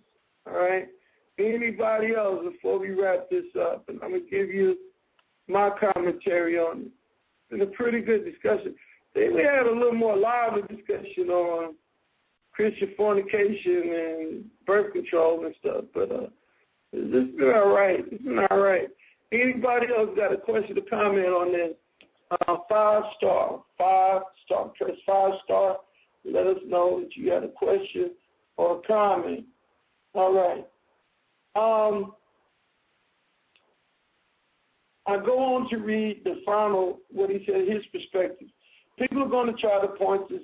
[0.47, 0.89] All right.
[1.39, 3.85] Anybody else before we wrap this up?
[3.89, 4.79] And I'm gonna give you
[5.49, 6.87] my commentary on it.
[6.87, 8.75] It's been a pretty good discussion.
[9.15, 11.75] We had a little more lively discussion on
[12.53, 16.27] Christian fornication and birth control and stuff, but uh,
[16.93, 18.05] it's been all right.
[18.11, 18.89] It's been all right.
[19.33, 21.73] Anybody else got a question or comment on this?
[22.31, 25.79] Uh, five star, five star, press five star.
[26.25, 28.13] Let us know that you got a question
[28.57, 29.45] or a comment.
[30.15, 30.67] All right.
[31.55, 32.15] Um,
[35.07, 38.49] I go on to read the final, what he said, his perspective.
[38.99, 40.41] People are going to try to point to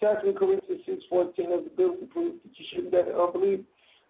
[0.00, 0.82] 2 Corinthians
[1.12, 3.64] 6.14 as a biblical proof that you shouldn't date unbelievers.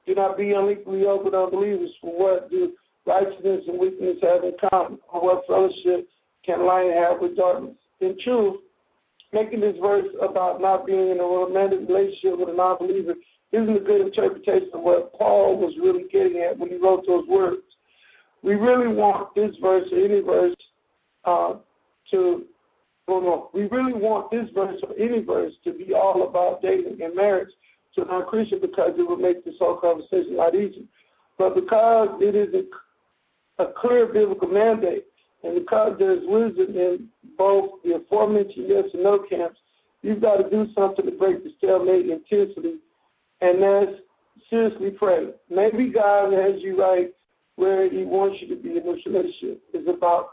[0.06, 2.72] Do not be unequally yoked with unbelievers, for what do
[3.06, 4.98] righteousness and weakness have in common?
[5.12, 6.08] Or what fellowship
[6.44, 7.74] can light have with darkness?
[8.00, 8.60] In truth,
[9.32, 13.14] making this verse about not being in a romantic relationship with a non-believer
[13.52, 17.26] isn't a good interpretation of what Paul was really getting at when he wrote those
[17.28, 17.62] words.
[18.42, 20.54] We really want this verse or any verse
[21.24, 21.54] uh,
[22.10, 22.44] to,
[23.08, 27.00] well, no, we really want this verse or any verse to be all about dating
[27.00, 27.50] and marriage
[27.94, 30.84] to a non-Christian because it would make this whole conversation a lot easier.
[31.38, 35.04] But because it is a, a clear biblical mandate,
[35.42, 39.58] and because there's wisdom in both the aforementioned yes and no camps,
[40.02, 42.76] you've got to do something to break the stalemate intensely,
[43.40, 44.00] and that's
[44.48, 45.30] seriously pray.
[45.50, 47.12] Maybe God has you right
[47.56, 49.62] where He wants you to be in this relationship.
[49.72, 50.30] It's about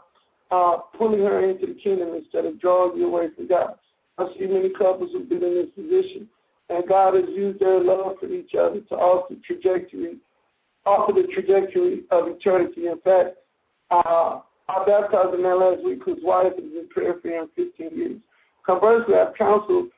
[0.50, 3.74] uh, pulling her into the kingdom instead of drawing you away from God.
[4.18, 6.28] I see many couples who've been in this position
[6.72, 10.16] and God has used their love for each other to alter trajectory,
[10.86, 12.86] alter the trajectory of eternity.
[12.88, 13.36] In fact,
[13.90, 17.90] uh, I baptized a man last week whose wife has been praying for him 15
[17.96, 18.20] years.
[18.64, 19.88] Conversely, I've counseled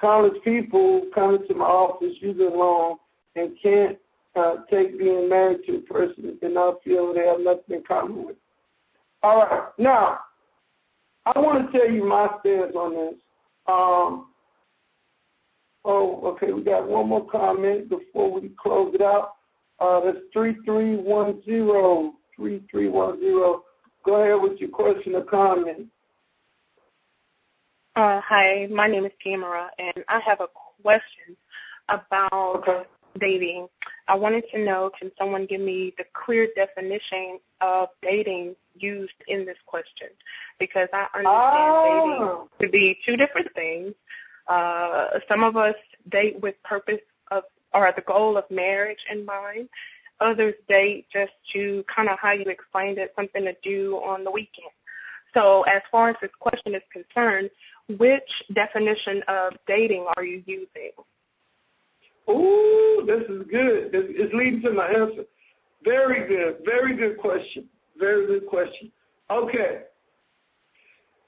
[0.00, 2.96] countless people coming to my office using long
[3.36, 3.98] and can't
[4.34, 8.26] uh, take being married to a person and not feel they have nothing in common
[8.26, 8.36] with.
[9.22, 10.20] All right, now
[11.26, 13.14] I want to tell you my stance on this.
[13.66, 14.31] Um,
[15.84, 19.34] oh, okay, we got one more comment before we close it out.
[19.80, 23.64] Uh, that's three three one zero three three one zero.
[24.04, 25.88] Go ahead with your question or comment.
[27.94, 30.48] Uh, hi, my name is Tamara, and I have a
[30.82, 31.36] question
[31.88, 32.82] about okay.
[33.20, 33.68] dating.
[34.08, 39.44] I wanted to know, can someone give me the clear definition of dating used in
[39.44, 40.08] this question?
[40.58, 42.48] Because I understand oh.
[42.58, 43.94] dating to be two different things.
[44.48, 45.74] Uh, some of us
[46.10, 47.00] date with purpose
[47.30, 49.68] of or the goal of marriage in mind.
[50.20, 54.30] Others date just to kind of how you explained it, something to do on the
[54.30, 54.70] weekend.
[55.34, 57.50] So as far as this question is concerned,
[57.98, 60.92] which definition of dating are you using?
[62.30, 63.90] Ooh, this is good.
[63.92, 65.24] It's leading to my answer.
[65.84, 66.58] Very good.
[66.64, 67.64] Very good question.
[67.98, 68.92] Very good question.
[69.30, 69.82] Okay.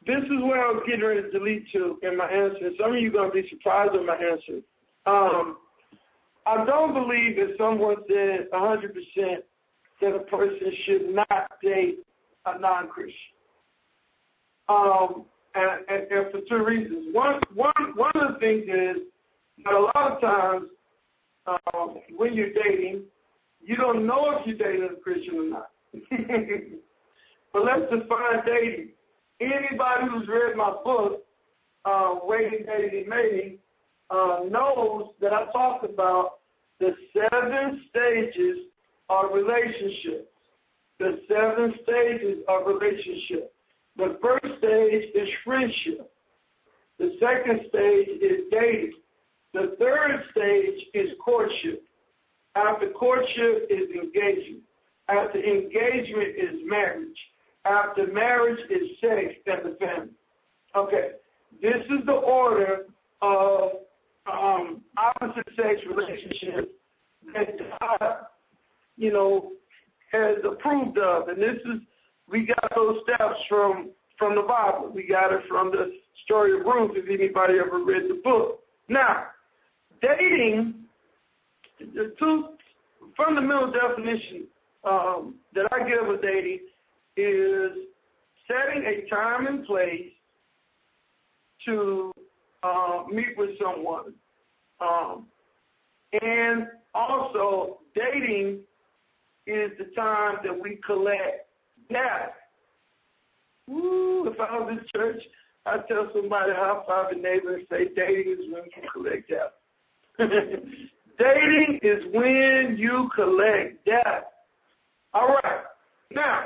[0.06, 2.70] This is where I was getting ready to lead to in my answer.
[2.78, 4.60] Some of you are going to be surprised with my answer.
[5.06, 5.58] Um,
[6.46, 9.38] I don't believe that someone said 100%
[10.00, 12.00] that a person should not date
[12.44, 13.14] a non-Christian.
[14.68, 17.14] Um, and, and, and for two reasons.
[17.14, 19.02] One, one, one of the things is
[19.64, 20.66] that a lot of times
[21.46, 23.02] um, when you're dating,
[23.62, 25.70] you don't know if you're dating a Christian or not.
[27.52, 28.88] but let's define dating.
[29.40, 31.24] Anybody who's read my book,
[31.84, 33.58] uh, Waiting, Dating, Mating,
[34.10, 36.38] uh, knows that I talk about
[36.80, 38.58] the seven stages
[39.08, 40.28] of relationships.
[40.98, 43.52] The seven stages of relationship.
[43.96, 46.10] The first stage is friendship.
[46.98, 48.94] The second stage is dating.
[49.52, 51.82] The third stage is courtship.
[52.54, 54.62] After courtship is engagement.
[55.08, 57.18] After engagement is marriage.
[57.64, 60.10] After marriage is sex and the family.
[60.76, 61.10] Okay,
[61.62, 62.86] this is the order
[63.22, 63.70] of
[64.30, 66.68] um, opposite sex relationships
[67.32, 68.16] that God,
[68.96, 69.52] you know,
[70.12, 71.28] has approved of.
[71.28, 71.80] And this is,
[72.28, 74.92] we got those steps from from the Bible.
[74.94, 75.92] We got it from the
[76.24, 78.60] story of Ruth, if anybody ever read the book.
[78.88, 79.24] Now,
[80.00, 80.74] dating,
[81.80, 82.50] the two
[83.16, 84.46] fundamental definitions
[84.84, 86.60] um, that I give of dating
[87.16, 87.72] is
[88.48, 90.10] setting a time and place
[91.66, 92.12] to
[92.62, 94.14] uh, meet with someone.
[94.80, 95.26] Um,
[96.22, 98.60] and also, dating
[99.46, 101.48] is the time that we collect
[101.90, 102.30] data.
[103.66, 105.22] Woo, if I was in church,
[105.66, 109.50] I'd tell somebody high five a neighbor and say dating is when you collect data.
[111.18, 114.24] dating is when you collect data.
[115.14, 115.62] All right.
[116.10, 116.44] Now,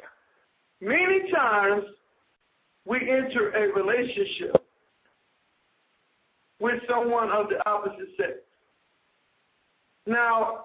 [0.81, 1.85] many times
[2.85, 4.65] we enter a relationship
[6.61, 8.33] with someone of the opposite sex.
[10.07, 10.65] Now,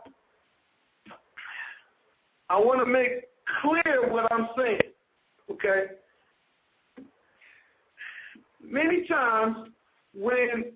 [2.50, 3.26] I want to make
[3.62, 4.80] clear what I'm saying,
[5.52, 5.86] okay?
[8.62, 9.70] Many times
[10.16, 10.72] when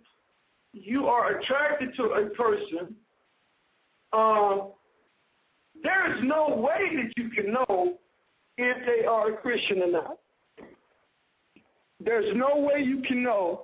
[0.74, 2.96] you are attracted to a person,
[4.14, 4.72] um,
[5.84, 7.98] there is no way that you can know
[8.58, 10.18] if they are a Christian or not.
[12.00, 13.64] There's no way you can know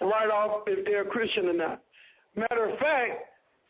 [0.00, 1.82] right off if they're a Christian or not.
[2.36, 3.22] Matter of fact,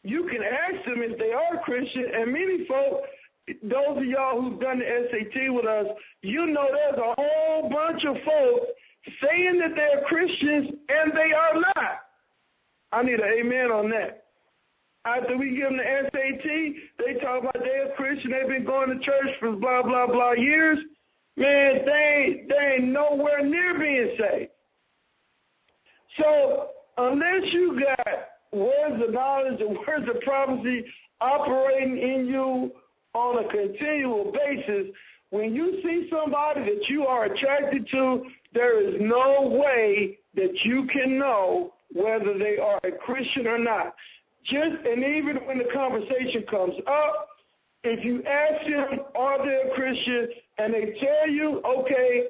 [0.04, 3.08] you can ask them if they are Christian, and many folks,
[3.62, 5.86] those of y'all who've done the SAT with us,
[6.22, 8.66] you know there's a whole bunch of folks
[9.20, 12.00] saying that they're Christians and they are not.
[12.92, 14.21] I need an amen on that.
[15.04, 16.44] After we give them the SAT,
[16.98, 20.78] they talk about they're Christian, they've been going to church for blah, blah, blah years.
[21.36, 24.50] Man, they they ain't nowhere near being saved.
[26.18, 28.08] So unless you got
[28.52, 30.84] words of knowledge and words of prophecy
[31.20, 32.72] operating in you
[33.14, 34.94] on a continual basis,
[35.30, 40.86] when you see somebody that you are attracted to, there is no way that you
[40.92, 43.94] can know whether they are a Christian or not.
[44.44, 47.28] Just and even when the conversation comes up,
[47.84, 50.28] if you ask them, are they a Christian,
[50.58, 52.28] and they tell you, okay,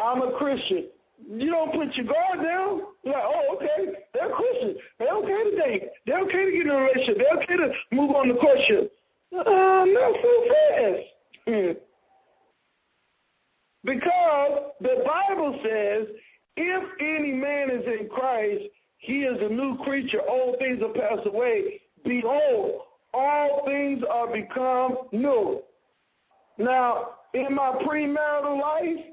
[0.00, 0.88] I'm a Christian,
[1.26, 2.82] you don't put your guard down.
[3.02, 4.76] You're like, oh, okay, they're Christian.
[4.98, 5.82] They're okay to date.
[6.06, 7.18] They're okay to get in a relationship.
[7.18, 8.92] They're okay to move on to courtship.
[9.36, 11.02] Uh, not so fast.
[11.46, 11.72] Hmm.
[13.84, 16.08] Because the Bible says,
[16.56, 18.64] if any man is in Christ,
[18.98, 20.20] he is a new creature.
[20.20, 21.80] All things are passed away.
[22.04, 22.82] Behold,
[23.14, 25.62] all things are become new.
[26.58, 29.04] Now, in my premarital life,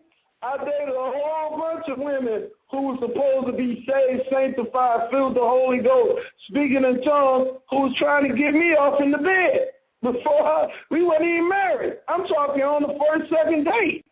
[0.42, 5.36] I dated a whole bunch of women who were supposed to be saved, sanctified, filled
[5.36, 9.18] the Holy Ghost, speaking in tongues, who was trying to get me off in the
[9.18, 9.70] bed
[10.02, 11.98] before we weren't even married.
[12.08, 14.06] I'm talking on the first, second date.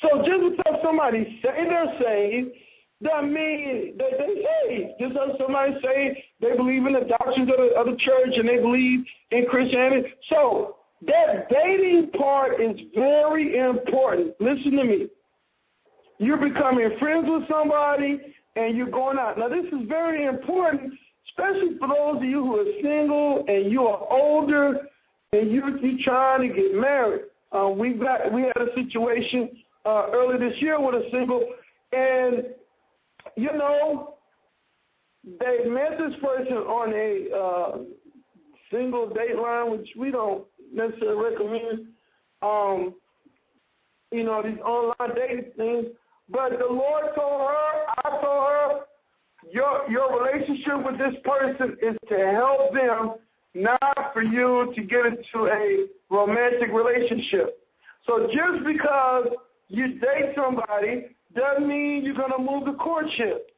[0.00, 2.50] So just because somebody say they're saved,
[3.02, 4.90] doesn't mean that they saved.
[5.00, 8.48] Just as somebody say they believe in the doctrines of the, of the church and
[8.48, 10.08] they believe in Christianity.
[10.28, 10.76] So
[11.06, 14.34] that dating part is very important.
[14.40, 15.08] Listen to me.
[16.18, 18.20] You're becoming friends with somebody
[18.54, 19.38] and you're going out.
[19.38, 20.92] Now, this is very important,
[21.28, 24.78] especially for those of you who are single and you are older
[25.32, 27.22] and you're, you're trying to get married.
[27.50, 29.50] Uh, we got we had a situation
[29.84, 31.44] uh, early this year with a single,
[31.92, 32.46] and
[33.36, 34.14] you know
[35.24, 37.78] they met this person on a uh,
[38.72, 41.86] single date line, which we don't necessarily recommend,
[42.42, 42.94] um,
[44.10, 45.86] you know, these online dating things.
[46.28, 48.80] But the Lord told her, I told her,
[49.50, 53.14] your your relationship with this person is to help them,
[53.54, 57.58] not for you to get into a romantic relationship.
[58.06, 59.28] So just because
[59.68, 63.50] you date somebody doesn't mean you're going to move to courtship.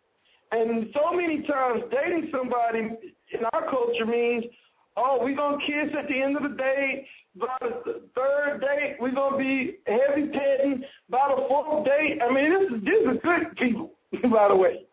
[0.53, 2.91] And so many times dating somebody
[3.33, 4.45] in our culture means
[4.97, 7.07] Oh, we're going to kiss at the end of the day.
[7.37, 10.85] By the third date, we're going to be heavy petting.
[11.11, 13.91] By the fourth date, I mean, this is, these are good people,
[14.31, 14.85] by the way.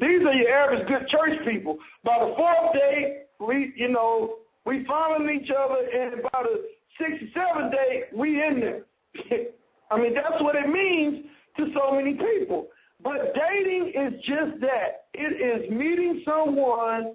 [0.00, 1.76] These are your average good church people.
[2.04, 6.64] By the fourth date, we, you know, we following each other, and by the
[6.98, 8.82] sixth, seventh date, we in there.
[9.90, 11.26] I mean, that's what it means
[11.58, 12.68] to so many people.
[13.02, 15.06] But dating is just that.
[15.14, 17.14] It is meeting someone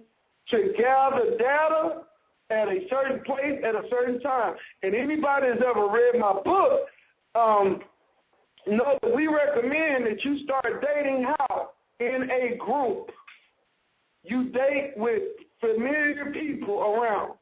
[0.50, 2.04] to gather data
[2.50, 4.56] at a certain place at a certain time.
[4.84, 6.82] And anybody that's ever read my book,
[7.36, 7.82] um,
[8.66, 11.72] that we recommend that you start dating how?
[12.00, 13.12] In a group.
[14.24, 15.22] You date with
[15.60, 17.34] familiar people around.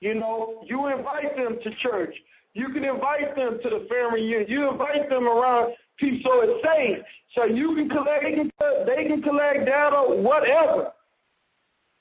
[0.00, 2.14] You know, you invite them to church.
[2.54, 4.46] You can invite them to the family reunion.
[4.48, 7.04] You invite them around people so it's safe.
[7.34, 8.50] So you can collect, they can,
[8.86, 10.92] they can collect data, whatever.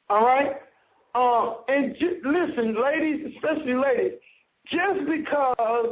[0.09, 0.53] All right?
[1.13, 4.13] Uh, and j- listen, ladies, especially ladies,
[4.67, 5.87] just because,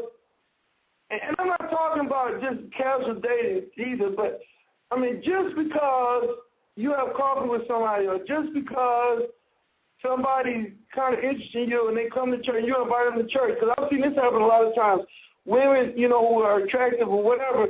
[1.12, 4.40] and I'm not talking about just casual dating either, but
[4.92, 6.26] I mean, just because
[6.76, 9.24] you have coffee with somebody or just because
[10.02, 13.24] somebody's kind of interested in you and they come to church and you invite them
[13.24, 15.02] to church, because I've seen this happen a lot of times.
[15.46, 17.70] Women, you know, who are attractive or whatever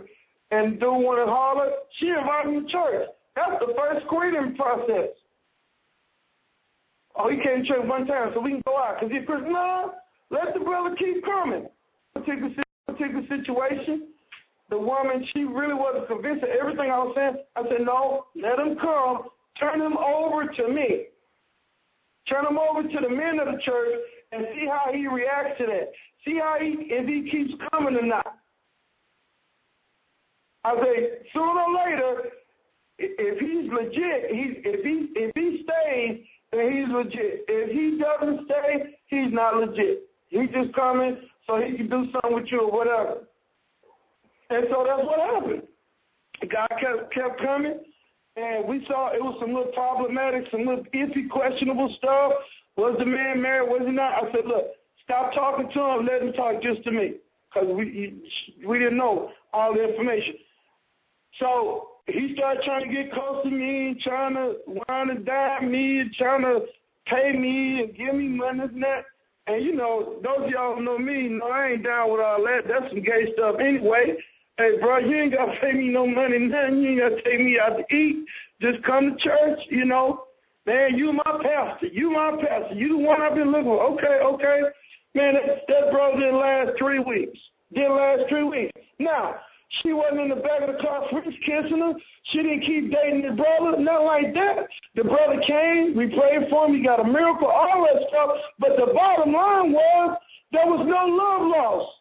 [0.52, 3.10] and don't want to holler, she invited them to church.
[3.36, 5.10] That's the first screening process.
[7.16, 9.00] Oh, he came to church one time, so we can go out.
[9.00, 9.54] Because he's Christian.
[9.54, 9.94] No,
[10.30, 11.68] let the brother keep coming.
[12.14, 12.52] Particular,
[12.88, 14.08] particular situation,
[14.70, 17.38] the woman, she really wasn't convinced of everything I was saying.
[17.56, 19.30] I said, no, let him come.
[19.60, 21.06] Turn him over to me.
[22.28, 24.00] Turn him over to the men of the church
[24.32, 25.92] and see how he reacts to that.
[26.26, 28.37] See how he, if he keeps coming or not.
[30.68, 32.22] I say, sooner or later,
[33.00, 37.46] if he's legit, he's, if he if he stays, then he's legit.
[37.48, 40.10] If he doesn't stay, he's not legit.
[40.28, 43.20] He's just coming so he can do something with you or whatever.
[44.50, 45.64] And so that's what happened.
[46.42, 47.80] The guy kept kept coming,
[48.36, 52.34] and we saw it was some little problematic, some little iffy, questionable stuff.
[52.76, 53.70] Was the man married?
[53.70, 54.24] Was he not?
[54.24, 54.66] I said, look,
[55.04, 56.06] stop talking to him.
[56.06, 57.16] Let him talk just to me,
[57.54, 58.22] because we
[58.66, 60.36] we didn't know all the information.
[61.40, 66.10] So he started trying to get close to me, trying to wine and dine me,
[66.18, 66.66] trying to
[67.06, 69.06] pay me and give me money and that.
[69.48, 72.68] And you know, those of y'all know me, know I ain't down with all that.
[72.68, 74.18] That's some gay stuff anyway.
[74.58, 76.82] Hey, bro, you ain't got to pay me no money, nothing.
[76.82, 78.26] You ain't got to take me out to eat.
[78.62, 80.24] Just come to church, you know.
[80.66, 81.88] Man, you my pastor.
[81.88, 82.76] You my pastor.
[82.76, 83.82] You the one I've been looking for.
[83.94, 84.62] Okay, okay.
[85.14, 87.40] Man, that, that brother didn't last three weeks.
[87.74, 88.72] Didn't last three weeks.
[89.00, 89.36] Now,
[89.70, 91.94] she wasn't in the back of the car Fritz kissing her.
[92.24, 93.78] She didn't keep dating the brother.
[93.78, 94.68] Nothing like that.
[94.96, 95.96] The brother came.
[95.96, 96.76] We prayed for him.
[96.76, 98.30] He got a miracle, all that stuff.
[98.60, 100.18] But the bottom line was
[100.52, 101.92] there was no love lost.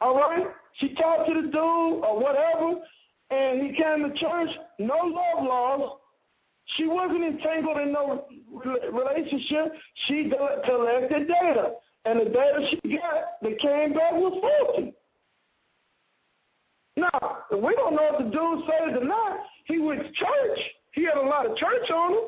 [0.00, 0.46] All right?
[0.74, 2.80] She talked to the dude or whatever.
[3.30, 5.98] and he came to church, no love laws.
[6.76, 8.26] She wasn't entangled in no
[8.92, 9.72] relationship.
[10.06, 10.30] She
[10.64, 14.92] collected data, and the data she got that came back was faulty.
[16.96, 19.38] Now, we don't know if the dude said or not.
[19.64, 20.58] He went to church.
[20.92, 22.20] He had a lot of church on him.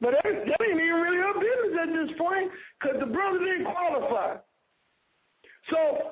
[0.00, 3.66] But that, that ain't even really her business at this point because the brother didn't
[3.66, 4.36] qualify.
[5.70, 6.10] So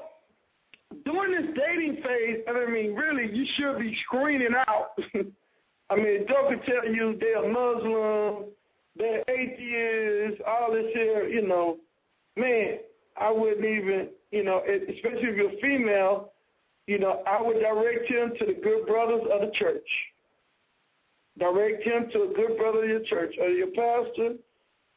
[1.05, 4.91] during this dating phase, I mean, really, you should be screening out.
[5.91, 8.45] I mean, Joe could tell you they're Muslim,
[8.97, 11.79] they're atheists, all this here, you know.
[12.37, 12.79] Man,
[13.21, 16.33] I wouldn't even, you know, especially if you're female,
[16.91, 19.87] you know, I would direct him to the good brothers of the church.
[21.39, 24.35] Direct him to a good brother of your church or your pastor.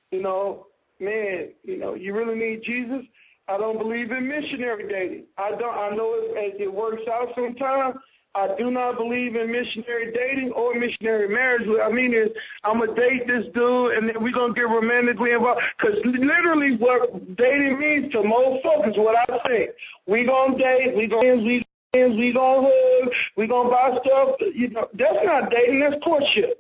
[0.10, 0.66] You know,
[1.00, 3.06] man, you know, you really need Jesus.
[3.48, 5.26] I don't believe in missionary dating.
[5.38, 5.78] I don't.
[5.78, 7.98] I know it, it works out sometimes.
[8.34, 11.68] I do not believe in missionary dating or missionary marriage.
[11.68, 12.30] What I mean is,
[12.64, 15.62] I'm gonna date this dude, and then we're gonna get romantically involved.
[15.78, 19.70] Because literally, what dating means to most folks is what I say.
[20.08, 20.98] We gonna date.
[20.98, 21.64] We gonna we
[21.94, 23.10] we gonna hug.
[23.38, 24.36] We gonna buy stuff.
[24.54, 25.80] You know, that's not dating.
[25.80, 26.60] That's courtship.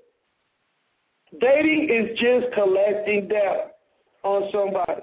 [1.39, 3.69] Dating is just collecting data
[4.23, 5.01] on somebody.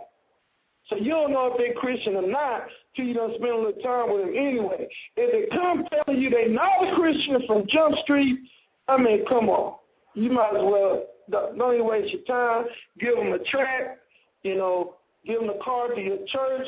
[0.88, 2.62] So you don't know if they're Christian or not
[2.94, 4.88] till you don't spend a little time with them anyway.
[5.16, 8.40] If they come telling you they're not a Christian from Jump Street,
[8.88, 9.76] I mean, come on.
[10.14, 12.66] You might as well don't even waste your time.
[12.98, 13.98] Give them a track,
[14.42, 16.66] you know, give them a card to your church,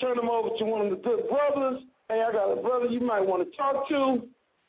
[0.00, 1.82] turn them over to one of the good brothers.
[2.10, 4.26] Hey, I got a brother you might want to talk to,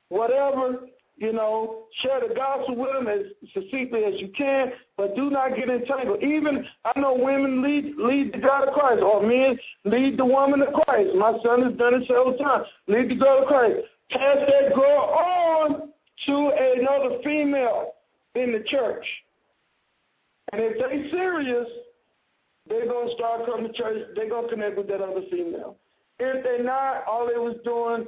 [0.09, 0.87] whatever
[1.21, 3.21] you know, share the gospel with them as
[3.53, 6.23] succinctly as you can, but do not get entangled.
[6.23, 10.63] Even I know women lead lead the God of Christ, or men lead the woman
[10.63, 11.15] of Christ.
[11.15, 12.65] My son has done it several times.
[12.87, 13.81] Lead the girl of Christ.
[14.09, 15.89] Pass that girl on
[16.25, 17.93] to another female
[18.33, 19.05] in the church.
[20.53, 21.67] And if they serious,
[22.67, 24.07] they're gonna start coming to church.
[24.15, 25.77] They're gonna connect with that other female.
[26.23, 28.05] If they're not, all they was doing,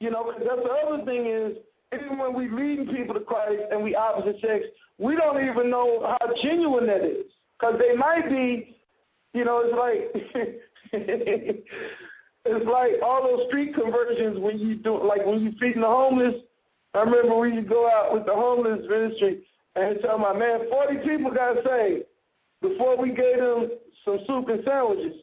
[0.00, 1.58] you know, that's the other thing is
[1.94, 4.64] even when we leading people to Christ and we opposite sex,
[4.98, 7.26] we don't even know how genuine that is.
[7.58, 8.76] Because they might be,
[9.34, 10.10] you know, it's like
[12.44, 16.34] it's like all those street conversions when you do like when you feeding the homeless.
[16.94, 19.44] I remember we used to go out with the homeless ministry
[19.76, 22.04] and tell my man, forty people got saved
[22.60, 23.70] before we gave them
[24.04, 25.21] some soup and sandwiches.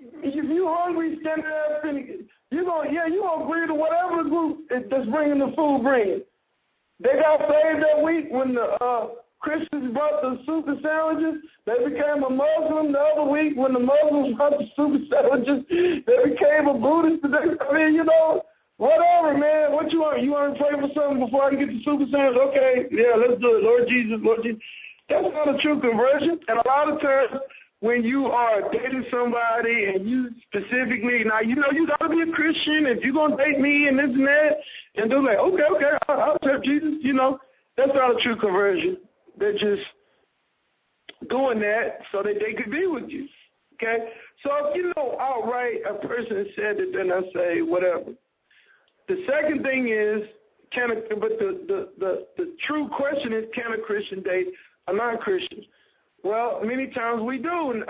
[0.00, 5.06] If you hungry, stand there you gonna yeah, you gonna agree to whatever group that's
[5.06, 6.22] bringing the food bringing.
[7.00, 9.08] They got saved that week when the uh,
[9.40, 11.42] Christians brought the and sandwiches.
[11.66, 15.64] They became a Muslim the other week when the Muslims brought the and sandwiches.
[16.06, 17.24] They became a Buddhist.
[17.24, 18.42] I mean, you know,
[18.78, 19.72] whatever, man.
[19.72, 20.22] What you want?
[20.22, 22.38] You want to pray for something before I can get the and sandwich?
[22.48, 23.62] Okay, yeah, let's do it.
[23.64, 24.62] Lord Jesus, Lord Jesus.
[25.08, 26.40] That's not a true conversion.
[26.48, 27.38] And a lot of times
[27.86, 32.32] when you are dating somebody and you specifically now you know you gotta be a
[32.32, 34.56] Christian if you're gonna date me and this and that.
[34.96, 37.38] And they're like okay okay I'll, I'll accept Jesus you know.
[37.76, 38.98] That's not a true conversion.
[39.38, 39.82] They're just
[41.28, 43.28] doing that so that they could be with you
[43.76, 44.08] okay?
[44.42, 48.12] So if you know outright a person said it then I say whatever.
[49.08, 50.28] The second thing is
[50.72, 54.48] can a, but the, the the the true question is can a Christian date
[54.88, 55.64] a non-Christian
[56.26, 57.84] well, many times we do.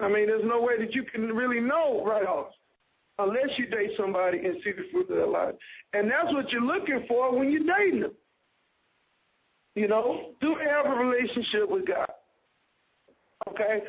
[0.00, 2.48] I mean, there's no way that you can really know right off
[3.18, 5.54] unless you date somebody and see the fruit of their life.
[5.92, 8.12] And that's what you're looking for when you're dating them.
[9.76, 12.10] You know, do have a relationship with God?
[13.50, 13.82] Okay?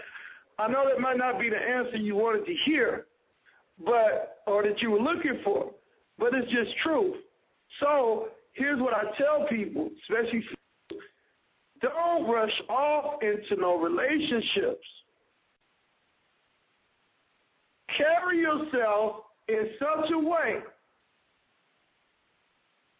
[0.60, 3.08] I know that might not be the answer you wanted to hear,
[3.84, 5.72] but or that you were looking for,
[6.18, 7.16] but it's just true.
[7.80, 10.43] So here's what I tell people, especially
[12.16, 14.86] don't rush off into no relationships.
[17.97, 20.59] Carry yourself in such a way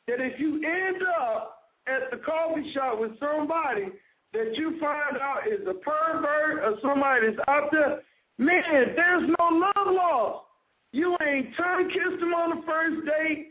[0.08, 1.58] that if you end up
[1.88, 3.88] at the coffee shop with somebody
[4.34, 8.02] that you find out is a pervert or somebody that's out there,
[8.38, 10.46] man, there's no love lost.
[10.92, 13.50] You ain't tongue kissed them on the first date.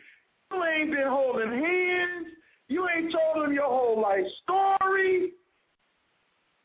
[0.52, 2.26] You ain't been holding hands.
[2.68, 5.32] You ain't told them your whole life story.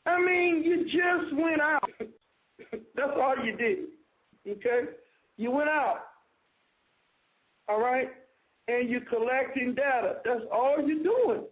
[0.10, 1.90] I mean, you just went out.
[2.96, 3.80] That's all you did.
[4.48, 4.92] Okay?
[5.38, 6.00] You went out.
[7.68, 8.10] All right?
[8.68, 10.18] And you're collecting data.
[10.26, 11.44] That's all you're doing.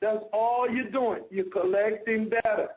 [0.00, 1.22] That's all you're doing.
[1.30, 2.68] You're collecting data.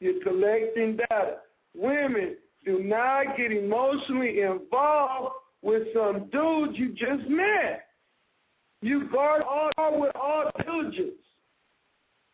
[0.00, 1.38] You're collecting data.
[1.74, 7.86] Women, do not get emotionally involved with some dudes you just met.
[8.82, 11.12] You guard all with all diligence.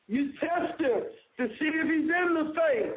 [0.09, 1.03] You test him
[1.39, 2.93] to see if he's in the faith.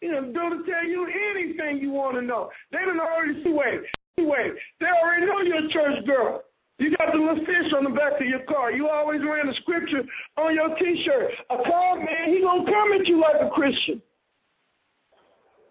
[0.00, 2.50] You know, don't tell you anything you want to know.
[2.72, 3.80] They don't already see wait,
[4.18, 4.52] wait.
[4.80, 6.42] They already know you're a church girl.
[6.78, 8.72] You got the little fish on the back of your car.
[8.72, 10.02] You always wearing the scripture
[10.36, 11.30] on your T-shirt.
[11.50, 14.02] A car man, he gonna come at you like a Christian.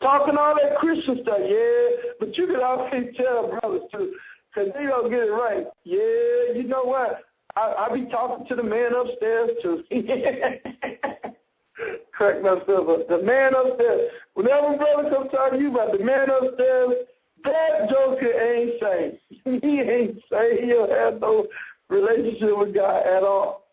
[0.02, 1.88] Talking all that Christian stuff, yeah,
[2.20, 4.14] but you can always tell brothers too,
[4.54, 5.66] because they don't get it right.
[5.84, 7.22] Yeah, you know what?
[7.56, 9.84] I, I be talking to the man upstairs too.
[12.18, 13.08] Correct myself up.
[13.08, 14.12] The man upstairs.
[14.36, 16.92] Whenever brother comes talking to you about the man upstairs,
[17.44, 19.18] that joker ain't saved.
[19.64, 20.62] he ain't saved.
[20.62, 21.48] He don't have no
[21.90, 23.66] relationship with God at all.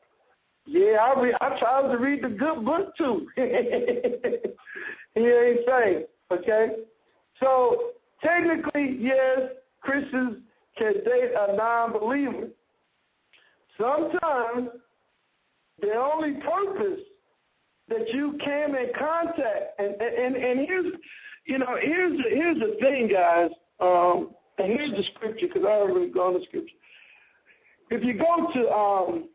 [0.67, 3.29] Yeah, I re- I tried to read the good book too.
[3.37, 4.47] he ain't
[5.67, 6.07] saved.
[6.31, 6.77] Okay?
[7.41, 7.91] So
[8.23, 9.41] technically, yes,
[9.81, 10.43] Christians
[10.79, 12.49] can date a non-believer.
[13.79, 14.69] Sometimes
[15.81, 17.01] the only purpose
[17.91, 20.93] that you came in contact, and and and here's,
[21.45, 26.11] you know, here's here's the thing, guys, um, and here's the scripture because I already
[26.11, 26.77] gone to scripture.
[27.91, 29.29] If you go to um,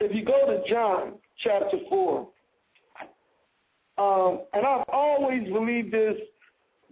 [0.00, 2.28] if you go to John chapter four,
[3.98, 6.16] um, and I've always believed this.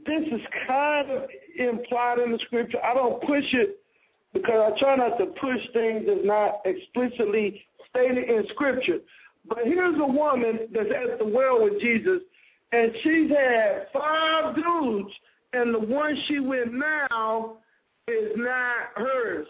[0.05, 1.23] This is kind of
[1.57, 2.79] implied in the scripture.
[2.85, 3.79] I don't push it
[4.33, 8.99] because I try not to push things that's not explicitly stated in scripture.
[9.47, 12.21] But here's a woman that's at the well with Jesus,
[12.73, 15.13] and she's had five dudes,
[15.53, 17.57] and the one she with now
[18.09, 19.47] is not hers.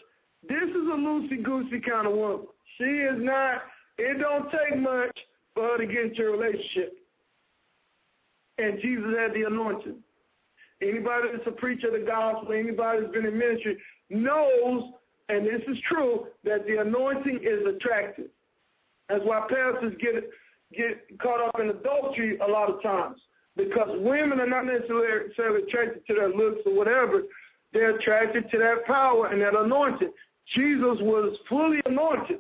[0.48, 2.46] This is a loosey goosey kind of woman.
[2.78, 3.62] She is not.
[3.98, 5.16] It don't take much
[5.54, 6.98] for her to get into a relationship
[8.62, 9.96] and Jesus had the anointing.
[10.80, 13.78] Anybody that's a preacher of the gospel, anybody that's been in ministry
[14.10, 14.92] knows,
[15.28, 18.26] and this is true, that the anointing is attractive.
[19.08, 20.30] That's why pastors get
[20.72, 23.20] get caught up in adultery a lot of times
[23.56, 27.22] because women are not necessarily attracted to their looks or whatever.
[27.72, 30.12] They're attracted to that power and that anointing.
[30.54, 32.38] Jesus was fully anointed.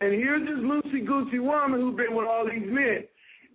[0.00, 3.04] And here's this loosey-goosey woman who's been with all these men.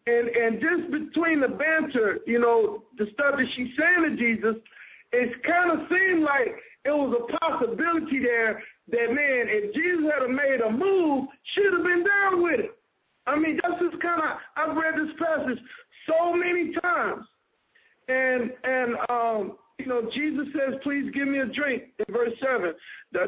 [0.07, 4.55] And and just between the banter, you know, the stuff that she's saying to Jesus,
[5.11, 8.61] it kind of seemed like it was a possibility there
[8.91, 12.77] that man, if Jesus had made a move, she'd have been down with it.
[13.27, 15.59] I mean, that's just kind of I've read this passage
[16.07, 17.25] so many times,
[18.07, 22.73] and and um, you know, Jesus says, "Please give me a drink." In verse seven,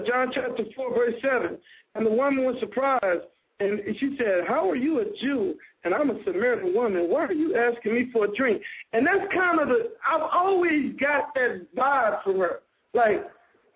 [0.05, 1.58] John chapter four, verse seven,
[1.95, 3.24] and the woman was surprised
[3.60, 7.10] and she said, How are you a Jew and I'm a Samaritan woman?
[7.10, 8.62] Why are you asking me for a drink?
[8.93, 12.60] And that's kind of the, I've always got that vibe from her.
[12.93, 13.26] Like,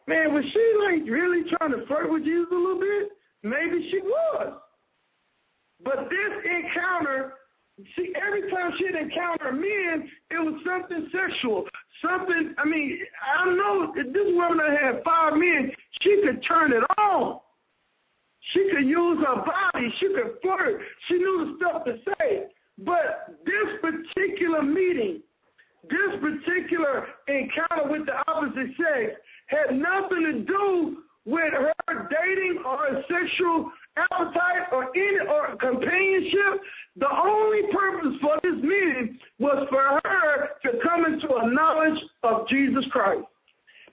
[0.08, 3.10] man, was she like really trying to flirt with Jesus a little bit?
[3.44, 4.54] Maybe she was.
[5.84, 7.34] But this encounter,
[7.96, 11.66] see, every time she'd encounter men, it was something sexual.
[12.02, 13.00] Something, I mean,
[13.36, 15.72] I know this woman that had five men,
[16.02, 17.40] she could turn it on.
[18.54, 19.94] She could use her body.
[20.00, 20.82] She could flirt.
[21.08, 22.48] She knew the stuff to say.
[22.80, 25.22] But this particular meeting,
[25.90, 29.20] this particular encounter with the opposite sex
[29.52, 36.62] had nothing to do with her dating or a sexual appetite or any or companionship.
[36.98, 42.48] The only purpose for this meeting was for her to come into a knowledge of
[42.48, 43.24] Jesus Christ.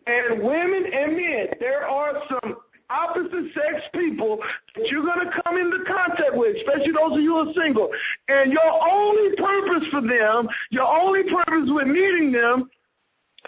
[0.07, 2.57] And women and men, there are some
[2.91, 4.39] opposite sex people
[4.75, 7.91] that you're going to come into contact with, especially those of you who are single.
[8.29, 12.71] And your only purpose for them, your only purpose with meeting them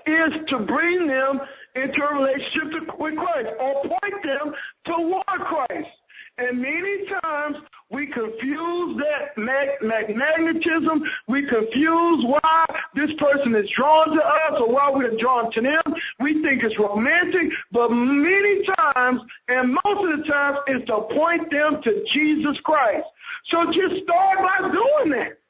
[0.07, 1.41] is to bring them
[1.75, 4.55] into a relationship to, with Christ or point them
[4.85, 5.89] toward Christ.
[6.39, 7.57] And many times
[7.91, 11.03] we confuse that mag- magnetism.
[11.29, 15.83] We confuse why this person is drawn to us or why we're drawn to them.
[16.19, 21.51] We think it's romantic, but many times, and most of the times, is to point
[21.51, 23.07] them to Jesus Christ.
[23.47, 25.41] So just start by doing that.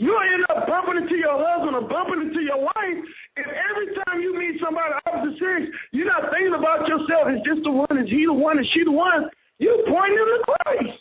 [0.00, 3.04] You'll end up bumping into your husband or bumping into your wife,
[3.38, 7.28] and every time you meet somebody opposite sex, you're not thinking about yourself.
[7.28, 7.98] Is this the one?
[7.98, 8.58] Is he the one?
[8.58, 9.30] Is she the one?
[9.58, 10.98] You point them to Christ.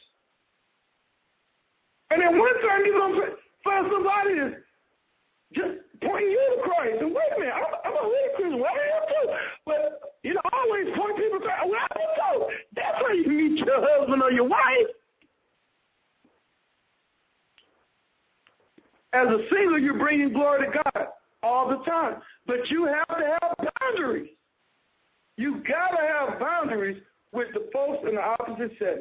[2.12, 3.28] And then one time you're going to
[3.64, 4.56] find somebody that's
[5.54, 7.02] just pointing you to Christ.
[7.02, 8.60] And wait a minute, I'm, I'm a really Christian.
[8.60, 9.28] Well, I am too.
[9.66, 11.66] But, you know, I always point people to Christ.
[11.66, 12.46] Well, I am too.
[12.76, 14.90] That's how you meet your husband or your wife.
[19.14, 21.08] As a single, you're bringing glory to God
[21.44, 22.22] all the time.
[22.46, 24.30] But you have to have boundaries.
[25.38, 29.00] You gotta have boundaries with the folks in the opposite sex.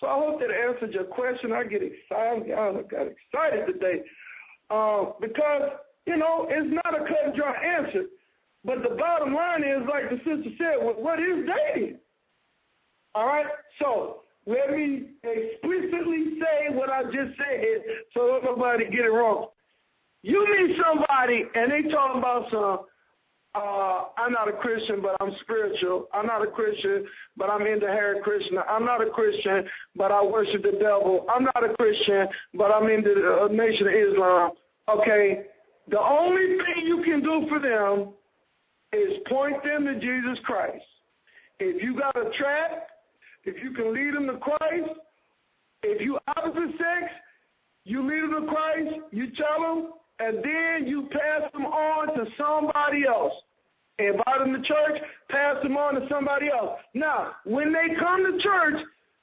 [0.00, 1.52] So I hope that answered your question.
[1.52, 2.52] I get excited.
[2.52, 4.02] I got excited today
[4.70, 5.70] uh, because
[6.06, 8.04] you know it's not a cut and dry answer.
[8.64, 11.98] But the bottom line is, like the sister said, what is dating?
[13.14, 13.46] All right.
[13.80, 19.46] So let me explicitly say what I just said so that nobody get it wrong.
[20.26, 22.80] You meet somebody and they talking about some,
[23.54, 26.08] uh, I'm not a Christian, but I'm spiritual.
[26.12, 27.06] I'm not a Christian,
[27.36, 28.64] but I'm into Hare Krishna.
[28.68, 31.26] I'm not a Christian, but I worship the devil.
[31.32, 34.50] I'm not a Christian, but I'm into the uh, Nation of Islam.
[34.88, 35.42] Okay,
[35.86, 38.08] the only thing you can do for them
[38.92, 40.84] is point them to Jesus Christ.
[41.60, 42.88] If you got a trap,
[43.44, 44.90] if you can lead them to Christ,
[45.84, 47.12] if you opposite sex,
[47.84, 52.26] you lead them to Christ, you tell them, and then you pass them on to
[52.38, 53.32] somebody else.
[53.98, 55.00] Invite them to church,
[55.30, 56.78] pass them on to somebody else.
[56.94, 58.82] Now, when they come to church,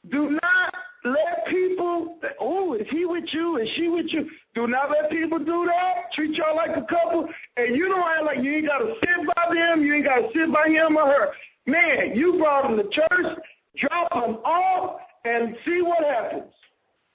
[0.09, 0.73] do not
[1.05, 3.57] let people, oh, is he with you?
[3.57, 4.29] Is she with you?
[4.55, 6.11] Do not let people do that.
[6.13, 7.27] Treat y'all like a couple.
[7.57, 9.83] And you don't act like you ain't got to sit by them.
[9.83, 11.27] You ain't got to sit by him or her.
[11.65, 13.37] Man, you brought them to church,
[13.77, 16.51] drop them off, and see what happens.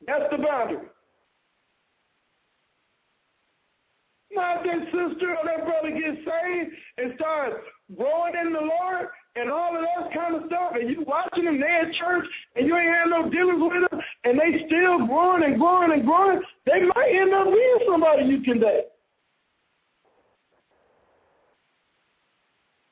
[0.07, 0.87] That's the boundary.
[4.39, 7.55] Not that sister or that brother get saved and start
[7.97, 11.59] growing in the Lord and all of that kind of stuff, and you watching them
[11.59, 12.25] there at church,
[12.55, 16.05] and you ain't had no dealings with them, and they still growing and growing and
[16.05, 18.85] growing, they might end up being somebody you can date.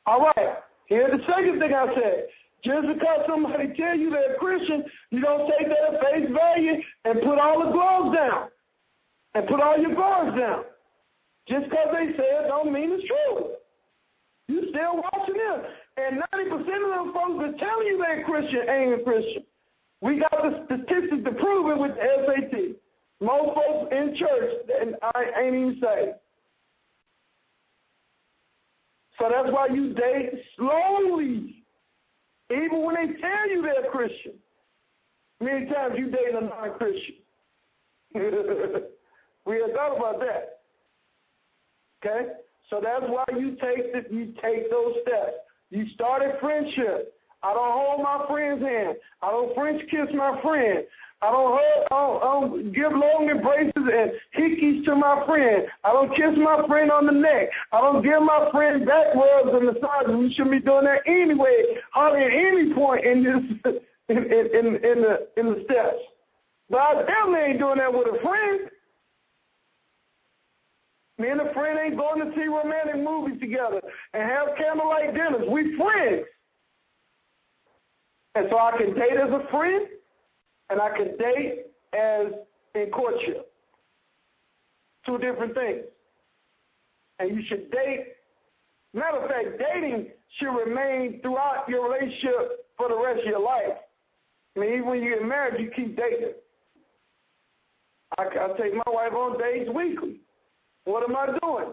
[0.07, 2.27] All right, here's the second thing I said.
[2.65, 6.83] Just because somebody tell you they're a Christian, you don't take that at face value
[7.05, 8.49] and put all the gloves down
[9.35, 10.65] and put all your guards down.
[11.49, 13.53] Just because they say it don't mean it's true.
[14.49, 15.63] You still watching them.
[15.97, 19.45] And 90% of them folks that tell you they're Christian ain't a Christian.
[20.01, 22.77] We got the statistics to prove it with the SAT.
[23.21, 26.19] Most folks in church and I ain't even saved.
[29.19, 31.65] So that's why you date slowly.
[32.51, 34.35] Even when they tell you they're Christian.
[35.41, 37.15] Many times you date a non-Christian.
[38.15, 40.56] we have thought about that.
[42.07, 42.33] Okay?
[42.71, 45.33] So that's why you take the, you take those steps.
[45.71, 47.15] You started friendship.
[47.43, 48.97] I don't hold my friend's hand.
[49.23, 50.85] I don't French kiss my friend.
[51.23, 55.67] I don't, hold, I don't, I don't give long embraces and hickeys to my friend.
[55.85, 57.49] I don't kiss my friend on the neck.
[57.73, 60.17] I don't give my friend back rubs and massages.
[60.17, 63.75] We shouldn't be doing that anyway, hardly at any point in this
[64.09, 65.99] in, in, in, in the in the steps.
[66.69, 68.71] But I definitely ain't doing that with a friend.
[71.19, 73.81] Me and a friend ain't going to see romantic movies together
[74.13, 75.49] and have candlelight dinners.
[75.49, 76.25] We friends.
[78.35, 79.87] And so I can date as a friend
[80.69, 82.33] and I can date as
[82.75, 83.51] in courtship.
[85.07, 85.85] Two different things.
[87.19, 88.09] And you should date.
[88.93, 90.09] Matter of fact, dating
[90.39, 93.79] should remain throughout your relationship for the rest of your life.
[94.55, 96.33] I mean, even when you get married, you keep dating.
[98.19, 100.21] I, I take my wife on dates weekly.
[100.87, 101.73] What am I doing?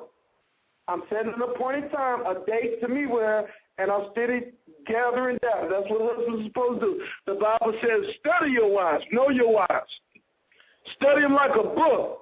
[0.88, 3.46] I'm setting an appointed time, a date to meet with
[3.78, 4.52] and I'm steady
[4.86, 5.68] gathering data.
[5.70, 7.04] That's what husbands are supposed to do.
[7.26, 9.92] The Bible says, study your wives, know your wives.
[10.96, 12.20] Study them like a book.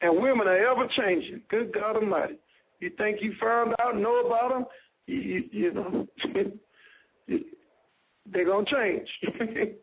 [0.00, 1.42] And women are ever changing.
[1.48, 2.34] Good God Almighty.
[2.80, 4.64] You think you found out, know about them,
[5.06, 6.08] you, you, you know,
[8.26, 9.08] they're going to change.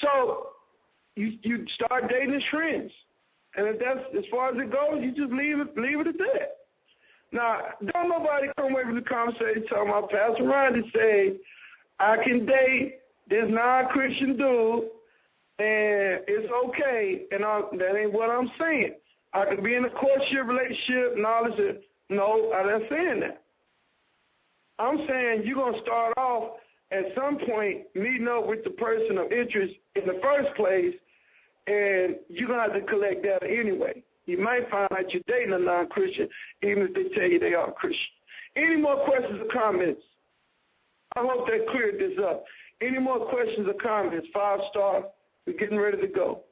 [0.00, 0.46] so
[1.14, 2.90] you, you start dating as friends.
[3.56, 6.18] And if that's as far as it goes, you just leave it leave it at
[6.18, 6.56] that.
[7.32, 7.58] Now,
[7.92, 11.36] don't nobody come away from the conversation talking about Pastor to say,
[12.00, 14.84] I can date this non-Christian dude,
[15.58, 18.94] and it's okay, and I, that ain't what I'm saying.
[19.34, 21.48] I could be in a courtship relationship and all.
[22.08, 23.42] No, I'm not saying that.
[24.78, 26.52] I'm saying you're going to start off
[26.90, 30.94] at some point meeting up with the person of interest in the first place
[31.68, 34.02] and you're going to have to collect data anyway.
[34.24, 36.28] You might find out you're dating a non-Christian,
[36.62, 38.00] even if they tell you they are Christian.
[38.56, 40.00] Any more questions or comments?
[41.16, 42.44] I hope that cleared this up.
[42.80, 44.28] Any more questions or comments?
[44.32, 45.04] Five star.
[45.46, 46.42] We're getting ready to go.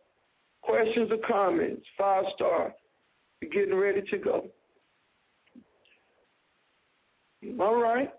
[0.63, 1.83] Questions or comments?
[1.97, 2.75] Five star.
[3.41, 4.47] We're getting ready to go.
[7.61, 8.13] All right.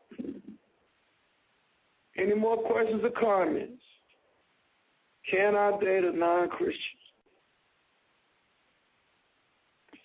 [2.18, 3.82] Any more questions or comments?
[5.30, 6.80] Can I date a non-Christian?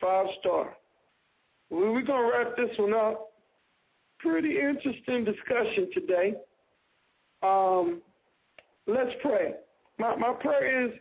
[0.01, 0.77] Five star.
[1.71, 3.31] We're going to wrap this one up.
[4.19, 6.35] pretty interesting discussion today.
[7.43, 8.03] Um,
[8.87, 9.55] let's pray.
[9.99, 10.93] My my prayer is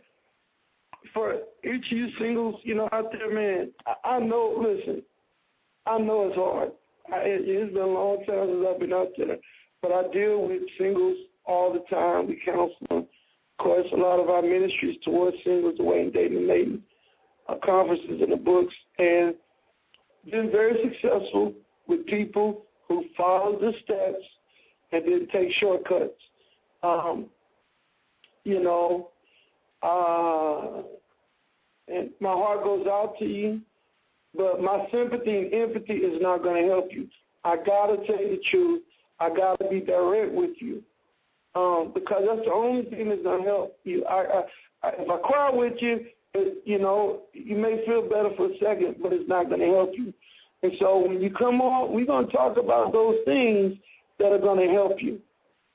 [1.12, 3.72] for each of you singles, you know, out there, man.
[3.86, 4.56] I, I know.
[4.58, 5.02] Listen,
[5.86, 6.72] I know it's hard.
[7.12, 9.36] I, it, it's been a long time since I've been out there,
[9.82, 12.28] but I deal with singles all the time.
[12.28, 13.06] We counsel them.
[13.62, 16.82] Course, a lot of our ministries towards singles, the way in dating and mating,
[17.48, 19.36] uh, conferences and the books, and
[20.28, 21.54] been very successful
[21.86, 24.24] with people who follow the steps
[24.90, 26.20] and didn't take shortcuts.
[26.82, 27.26] Um,
[28.42, 29.10] you know,
[29.84, 30.82] uh,
[31.86, 33.60] and my heart goes out to you,
[34.36, 37.06] but my sympathy and empathy is not going to help you.
[37.44, 38.82] I got to tell you the truth.
[39.20, 40.82] I got to be direct with you
[41.54, 44.04] um, because that's the only thing that's to help you.
[44.06, 44.42] I, I,
[44.82, 48.58] I, if I cry with you, it, you know, you may feel better for a
[48.58, 50.12] second, but it's not to help you.
[50.62, 53.76] And so when you come on, we're to talk about those things
[54.18, 55.20] that are to help you.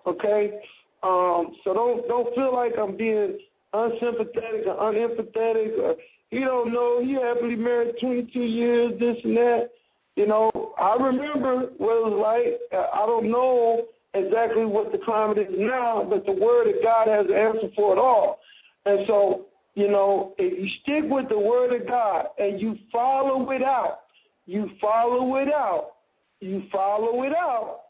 [0.06, 0.60] Okay?
[1.04, 3.38] Um, so don't don't feel like I'm being
[3.74, 5.96] unsympathetic or unempathetic or
[6.32, 9.70] you don't know he happily married 22 years, this and that.
[10.16, 12.82] You know, I remember what it was like.
[12.94, 13.86] I don't know
[14.26, 17.94] exactly what the climate is now, but the word of God has an answer for
[17.94, 18.40] it all.
[18.86, 23.50] And so, you know, if you stick with the word of God and you follow
[23.52, 24.02] it out,
[24.46, 25.92] you follow it out,
[26.40, 27.82] you follow it out,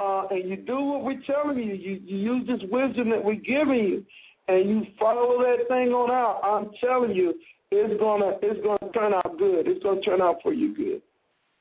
[0.00, 1.74] uh, and you do what we're telling you.
[1.74, 4.04] You, you use this wisdom that we're giving you,
[4.48, 6.40] and you follow that thing on out.
[6.44, 7.34] I'm telling you,
[7.70, 9.66] it's gonna it's gonna turn out good.
[9.66, 11.02] It's gonna turn out for you good.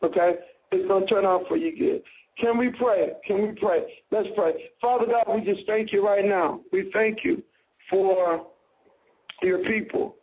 [0.03, 0.35] Okay,
[0.71, 2.03] it's gonna turn out for you good.
[2.39, 3.11] Can we pray?
[3.25, 4.01] Can we pray?
[4.11, 4.71] Let's pray.
[4.81, 6.61] Father God, we just thank you right now.
[6.71, 7.43] We thank you
[7.89, 8.47] for
[9.41, 10.15] your people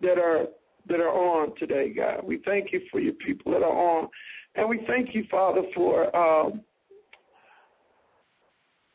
[0.00, 0.46] that are
[0.88, 2.24] that are on today, God.
[2.24, 4.08] We thank you for your people that are on.
[4.54, 6.62] And we thank you, Father, for um,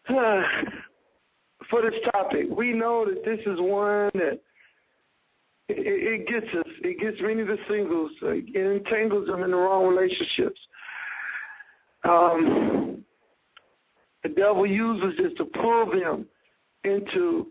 [1.69, 2.47] for this topic.
[2.49, 4.41] We know that this is one that
[5.69, 6.71] it, it gets us.
[6.83, 8.11] It gets many of the singles.
[8.21, 10.59] It entangles them in the wrong relationships.
[12.03, 13.03] Um,
[14.23, 16.25] the devil uses this to pull them
[16.83, 17.47] into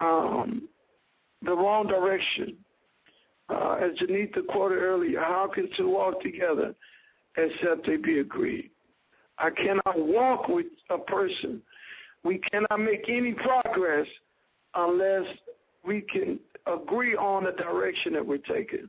[0.00, 0.68] um,
[1.42, 2.56] the wrong direction.
[3.48, 6.74] Uh, as Janita quoted earlier, how can two walk together
[7.36, 8.70] except they be agreed?
[9.38, 11.62] I cannot walk with a person.
[12.24, 14.06] We cannot make any progress
[14.74, 15.26] unless
[15.84, 18.88] we can agree on the direction that we're taking.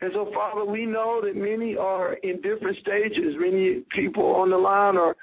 [0.00, 3.34] And so, Father, we know that many are in different stages.
[3.38, 5.16] Many people on the line are,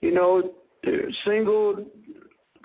[0.00, 0.52] you know,
[0.82, 1.84] they're single,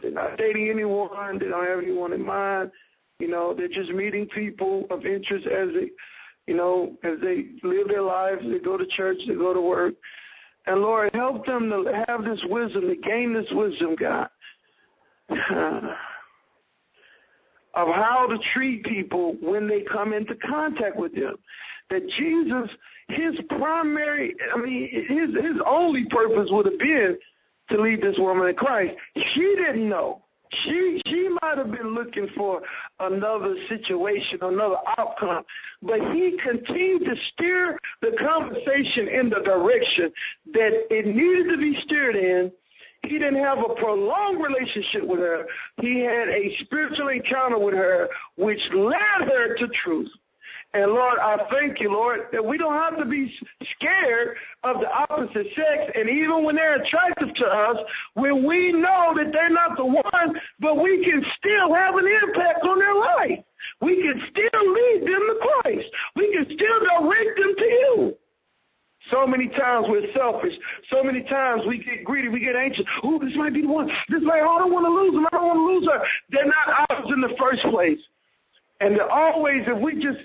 [0.01, 2.71] they're not dating anyone, they don't have anyone in mind.
[3.19, 5.89] You know, they're just meeting people of interest as they,
[6.45, 9.95] you know, as they live their lives, they go to church, they go to work.
[10.67, 14.29] And Lord, help them to have this wisdom, to gain this wisdom, God,
[17.77, 21.35] of how to treat people when they come into contact with them.
[21.91, 22.69] That Jesus,
[23.07, 27.17] his primary, I mean, his his only purpose would have been
[27.69, 28.95] to lead this woman to Christ.
[29.15, 30.23] She didn't know.
[30.63, 32.61] She she might have been looking for
[32.99, 35.43] another situation, another outcome,
[35.83, 40.11] but he continued to steer the conversation in the direction
[40.53, 42.51] that it needed to be steered in.
[43.07, 45.45] He didn't have a prolonged relationship with her.
[45.81, 50.09] He had a spiritual encounter with her, which led her to truth.
[50.73, 53.33] And Lord, I thank you, Lord, that we don't have to be
[53.75, 55.91] scared of the opposite sex.
[55.95, 57.77] And even when they're attractive to us,
[58.15, 62.63] when we know that they're not the one, but we can still have an impact
[62.63, 63.39] on their life.
[63.81, 65.87] We can still lead them to Christ.
[66.15, 68.17] We can still direct them to you.
[69.11, 70.53] So many times we're selfish.
[70.89, 72.29] So many times we get greedy.
[72.29, 72.85] We get anxious.
[73.03, 73.87] Oh, this might be the one.
[74.09, 75.27] This might, oh, I don't want to lose them.
[75.31, 76.03] I don't want to lose her.
[76.29, 77.99] They're not ours in the first place.
[78.79, 80.19] And they're always, if we just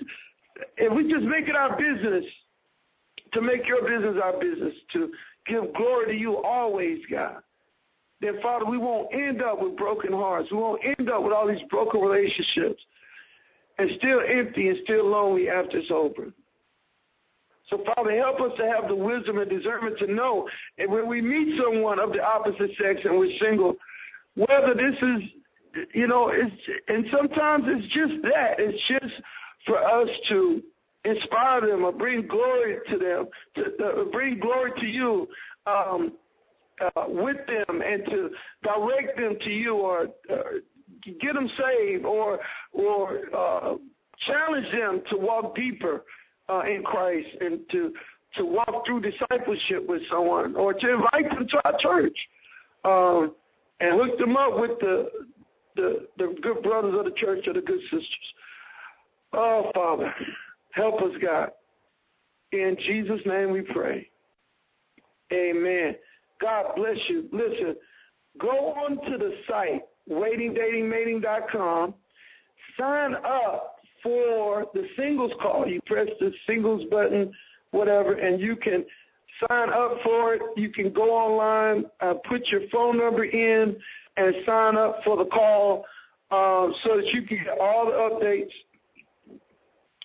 [0.77, 2.25] if we just make it our business
[3.33, 5.11] to make your business our business, to
[5.47, 7.41] give glory to you always, God,
[8.21, 10.49] then, Father, we won't end up with broken hearts.
[10.49, 12.81] We won't end up with all these broken relationships
[13.77, 16.31] and still empty and still lonely after it's over.
[17.69, 20.47] So, Father, help us to have the wisdom and discernment to know
[20.77, 23.75] and when we meet someone of the opposite sex and we're single,
[24.35, 25.29] whether this is,
[25.93, 26.55] you know, it's,
[26.87, 28.55] and sometimes it's just that.
[28.59, 29.21] It's just
[29.65, 30.61] for us to
[31.05, 35.27] inspire them or bring glory to them, to uh, bring glory to you
[35.65, 36.13] um,
[36.81, 38.29] uh, with them and to
[38.63, 40.43] direct them to you or uh,
[41.21, 42.39] get them saved or
[42.71, 43.75] or uh,
[44.25, 46.03] challenge them to walk deeper
[46.49, 47.93] uh, in Christ and to
[48.35, 52.17] to walk through discipleship with someone or to invite them to our church
[52.83, 53.35] um,
[53.79, 55.09] and hook them up with the,
[55.75, 58.33] the, the good brothers of the church or the good sisters.
[59.33, 60.13] Oh, Father,
[60.71, 61.51] help us, God.
[62.51, 64.09] In Jesus' name we pray.
[65.31, 65.95] Amen.
[66.41, 67.27] God bless you.
[67.31, 67.75] Listen,
[68.39, 71.93] go on to the site, waitingdatingmating.com.
[72.79, 73.72] Sign up
[74.03, 75.67] for the singles call.
[75.67, 77.31] You press the singles button,
[77.71, 78.85] whatever, and you can
[79.47, 80.41] sign up for it.
[80.55, 83.75] You can go online, uh, put your phone number in,
[84.17, 85.85] and sign up for the call
[86.31, 88.51] uh, so that you can get all the updates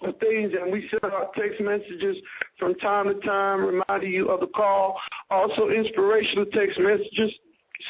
[0.03, 0.53] of things.
[0.59, 2.17] And we send out text messages
[2.59, 4.99] from time to time reminding you of the call.
[5.31, 7.33] Also, inspirational text messages.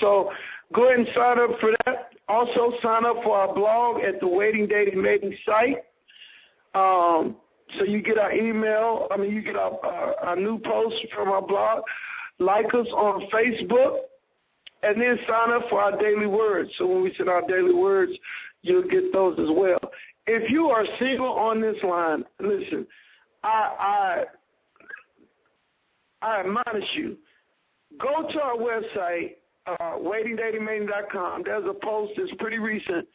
[0.00, 0.30] So
[0.74, 2.10] go ahead and sign up for that.
[2.28, 5.78] Also, sign up for our blog at the Waiting Dating Mating site.
[6.74, 7.36] Um,
[7.76, 9.08] so you get our email.
[9.10, 11.82] I mean, you get our, our, our new posts from our blog.
[12.38, 13.98] Like us on Facebook,
[14.82, 16.70] and then sign up for our daily words.
[16.78, 18.12] So when we send our daily words,
[18.62, 19.80] you'll get those as well.
[20.26, 22.86] If you are single on this line, listen,
[23.42, 24.24] I
[26.22, 27.16] I, I admonish you,
[27.98, 31.42] go to our website, uh, waitingdatingmating.com.
[31.44, 33.08] There's a post that's pretty recent,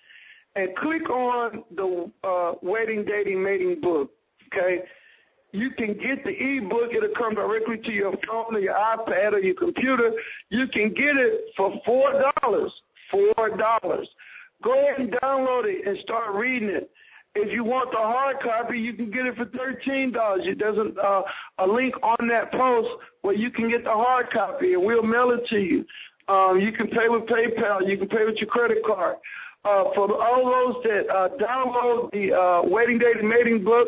[0.56, 4.12] and click on the uh, Waiting Dating Mating book.
[4.48, 4.84] Okay,
[5.52, 6.94] you can get the ebook.
[6.96, 10.12] It'll come directly to your phone or your iPad or your computer.
[10.50, 12.72] You can get it for four dollars.
[13.12, 14.08] Four dollars.
[14.64, 16.90] Go ahead and download it and start reading it.
[17.36, 20.48] If you want the hard copy, you can get it for thirteen dollars.
[20.58, 21.24] There's a, uh,
[21.60, 22.90] a link on that post
[23.24, 25.86] where you can get the hard copy, and we'll mail it to you.
[26.28, 27.88] Um, you can pay with PayPal.
[27.88, 29.18] You can pay with your credit card.
[29.66, 33.88] Uh, for all those that uh, download the uh, Waiting Dating Mating book,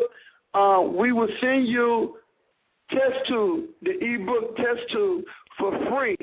[0.94, 2.16] we will send you
[2.90, 5.24] test tube, the ebook test tube
[5.58, 6.16] for free,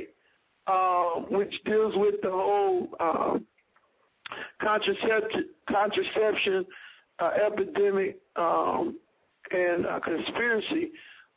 [1.29, 2.89] which deals with the whole
[4.59, 6.65] contraception, contraception
[7.21, 8.97] epidemic um,
[9.51, 10.91] and conspiracy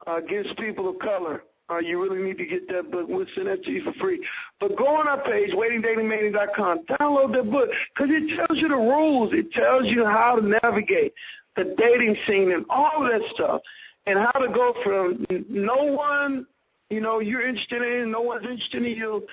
[0.06, 1.42] against people of color.
[1.68, 3.06] Uh, you really need to get that book.
[3.08, 4.24] We'll send that to you for free.
[4.60, 6.84] But go on our page, waitingdatingmating.com.
[7.00, 9.32] Download that book because it tells you the rules.
[9.32, 11.12] It tells you how to navigate
[11.56, 13.62] the dating scene and all that stuff
[14.06, 16.46] and how to go from no one,
[16.90, 19.26] you know, you're interested in, no one's interested in you,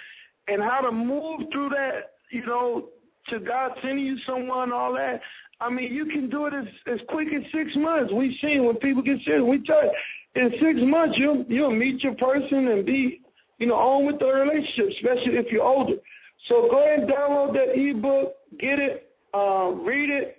[0.48, 2.90] and how to move through that, you know,
[3.30, 5.22] to God sending you someone, all that.
[5.62, 8.12] I mean, you can do it as as quick as six months.
[8.12, 9.44] We've seen when people get serious.
[9.48, 9.92] We tell you,
[10.36, 13.22] in six months you'll you'll meet your person and be,
[13.60, 15.96] you know, on with the relationship, especially if you're older.
[16.48, 20.38] So go ahead and download that ebook, get it, um, read it,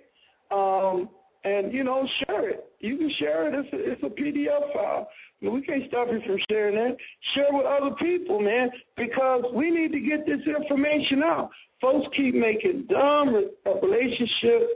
[0.51, 1.09] um,
[1.43, 2.65] and you know, share it.
[2.79, 3.65] You can share it.
[3.65, 5.07] It's a, it's a PDF file.
[5.41, 6.97] we can't stop you from sharing that.
[7.33, 11.49] Share with other people, man, because we need to get this information out.
[11.81, 13.49] Folks keep making dumb
[13.81, 14.69] relationship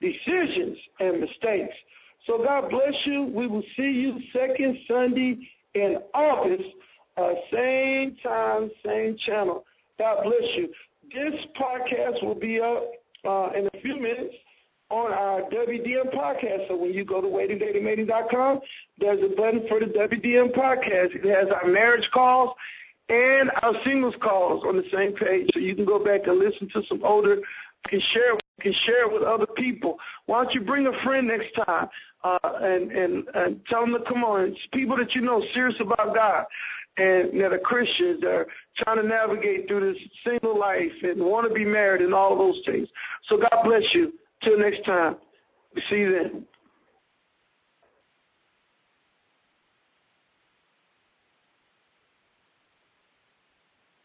[0.00, 1.74] decisions and mistakes.
[2.26, 3.24] So God bless you.
[3.24, 5.38] We will see you second Sunday
[5.74, 6.68] in August,
[7.16, 9.64] uh, same time, same channel.
[9.98, 10.68] God bless you.
[11.12, 12.84] This podcast will be up
[13.26, 14.34] uh, in a few minutes
[14.90, 16.68] on our WDM podcast.
[16.68, 18.60] So when you go to waitingdatingmating.com,
[18.98, 21.14] there's a button for the WDM podcast.
[21.14, 22.50] It has our marriage calls
[23.08, 25.48] and our singles calls on the same page.
[25.54, 27.38] So you can go back and listen to some older,
[27.88, 29.98] can share can share it with other people.
[30.26, 31.88] Why don't you bring a friend next time
[32.24, 34.50] uh, and, and and tell them to come on.
[34.50, 36.44] It's people that you know serious about God
[36.96, 38.46] and that are Christians that are
[38.76, 42.60] trying to navigate through this single life and want to be married and all those
[42.66, 42.88] things.
[43.28, 44.12] So God bless you.
[44.42, 45.16] Till next time.
[45.88, 46.46] See you then.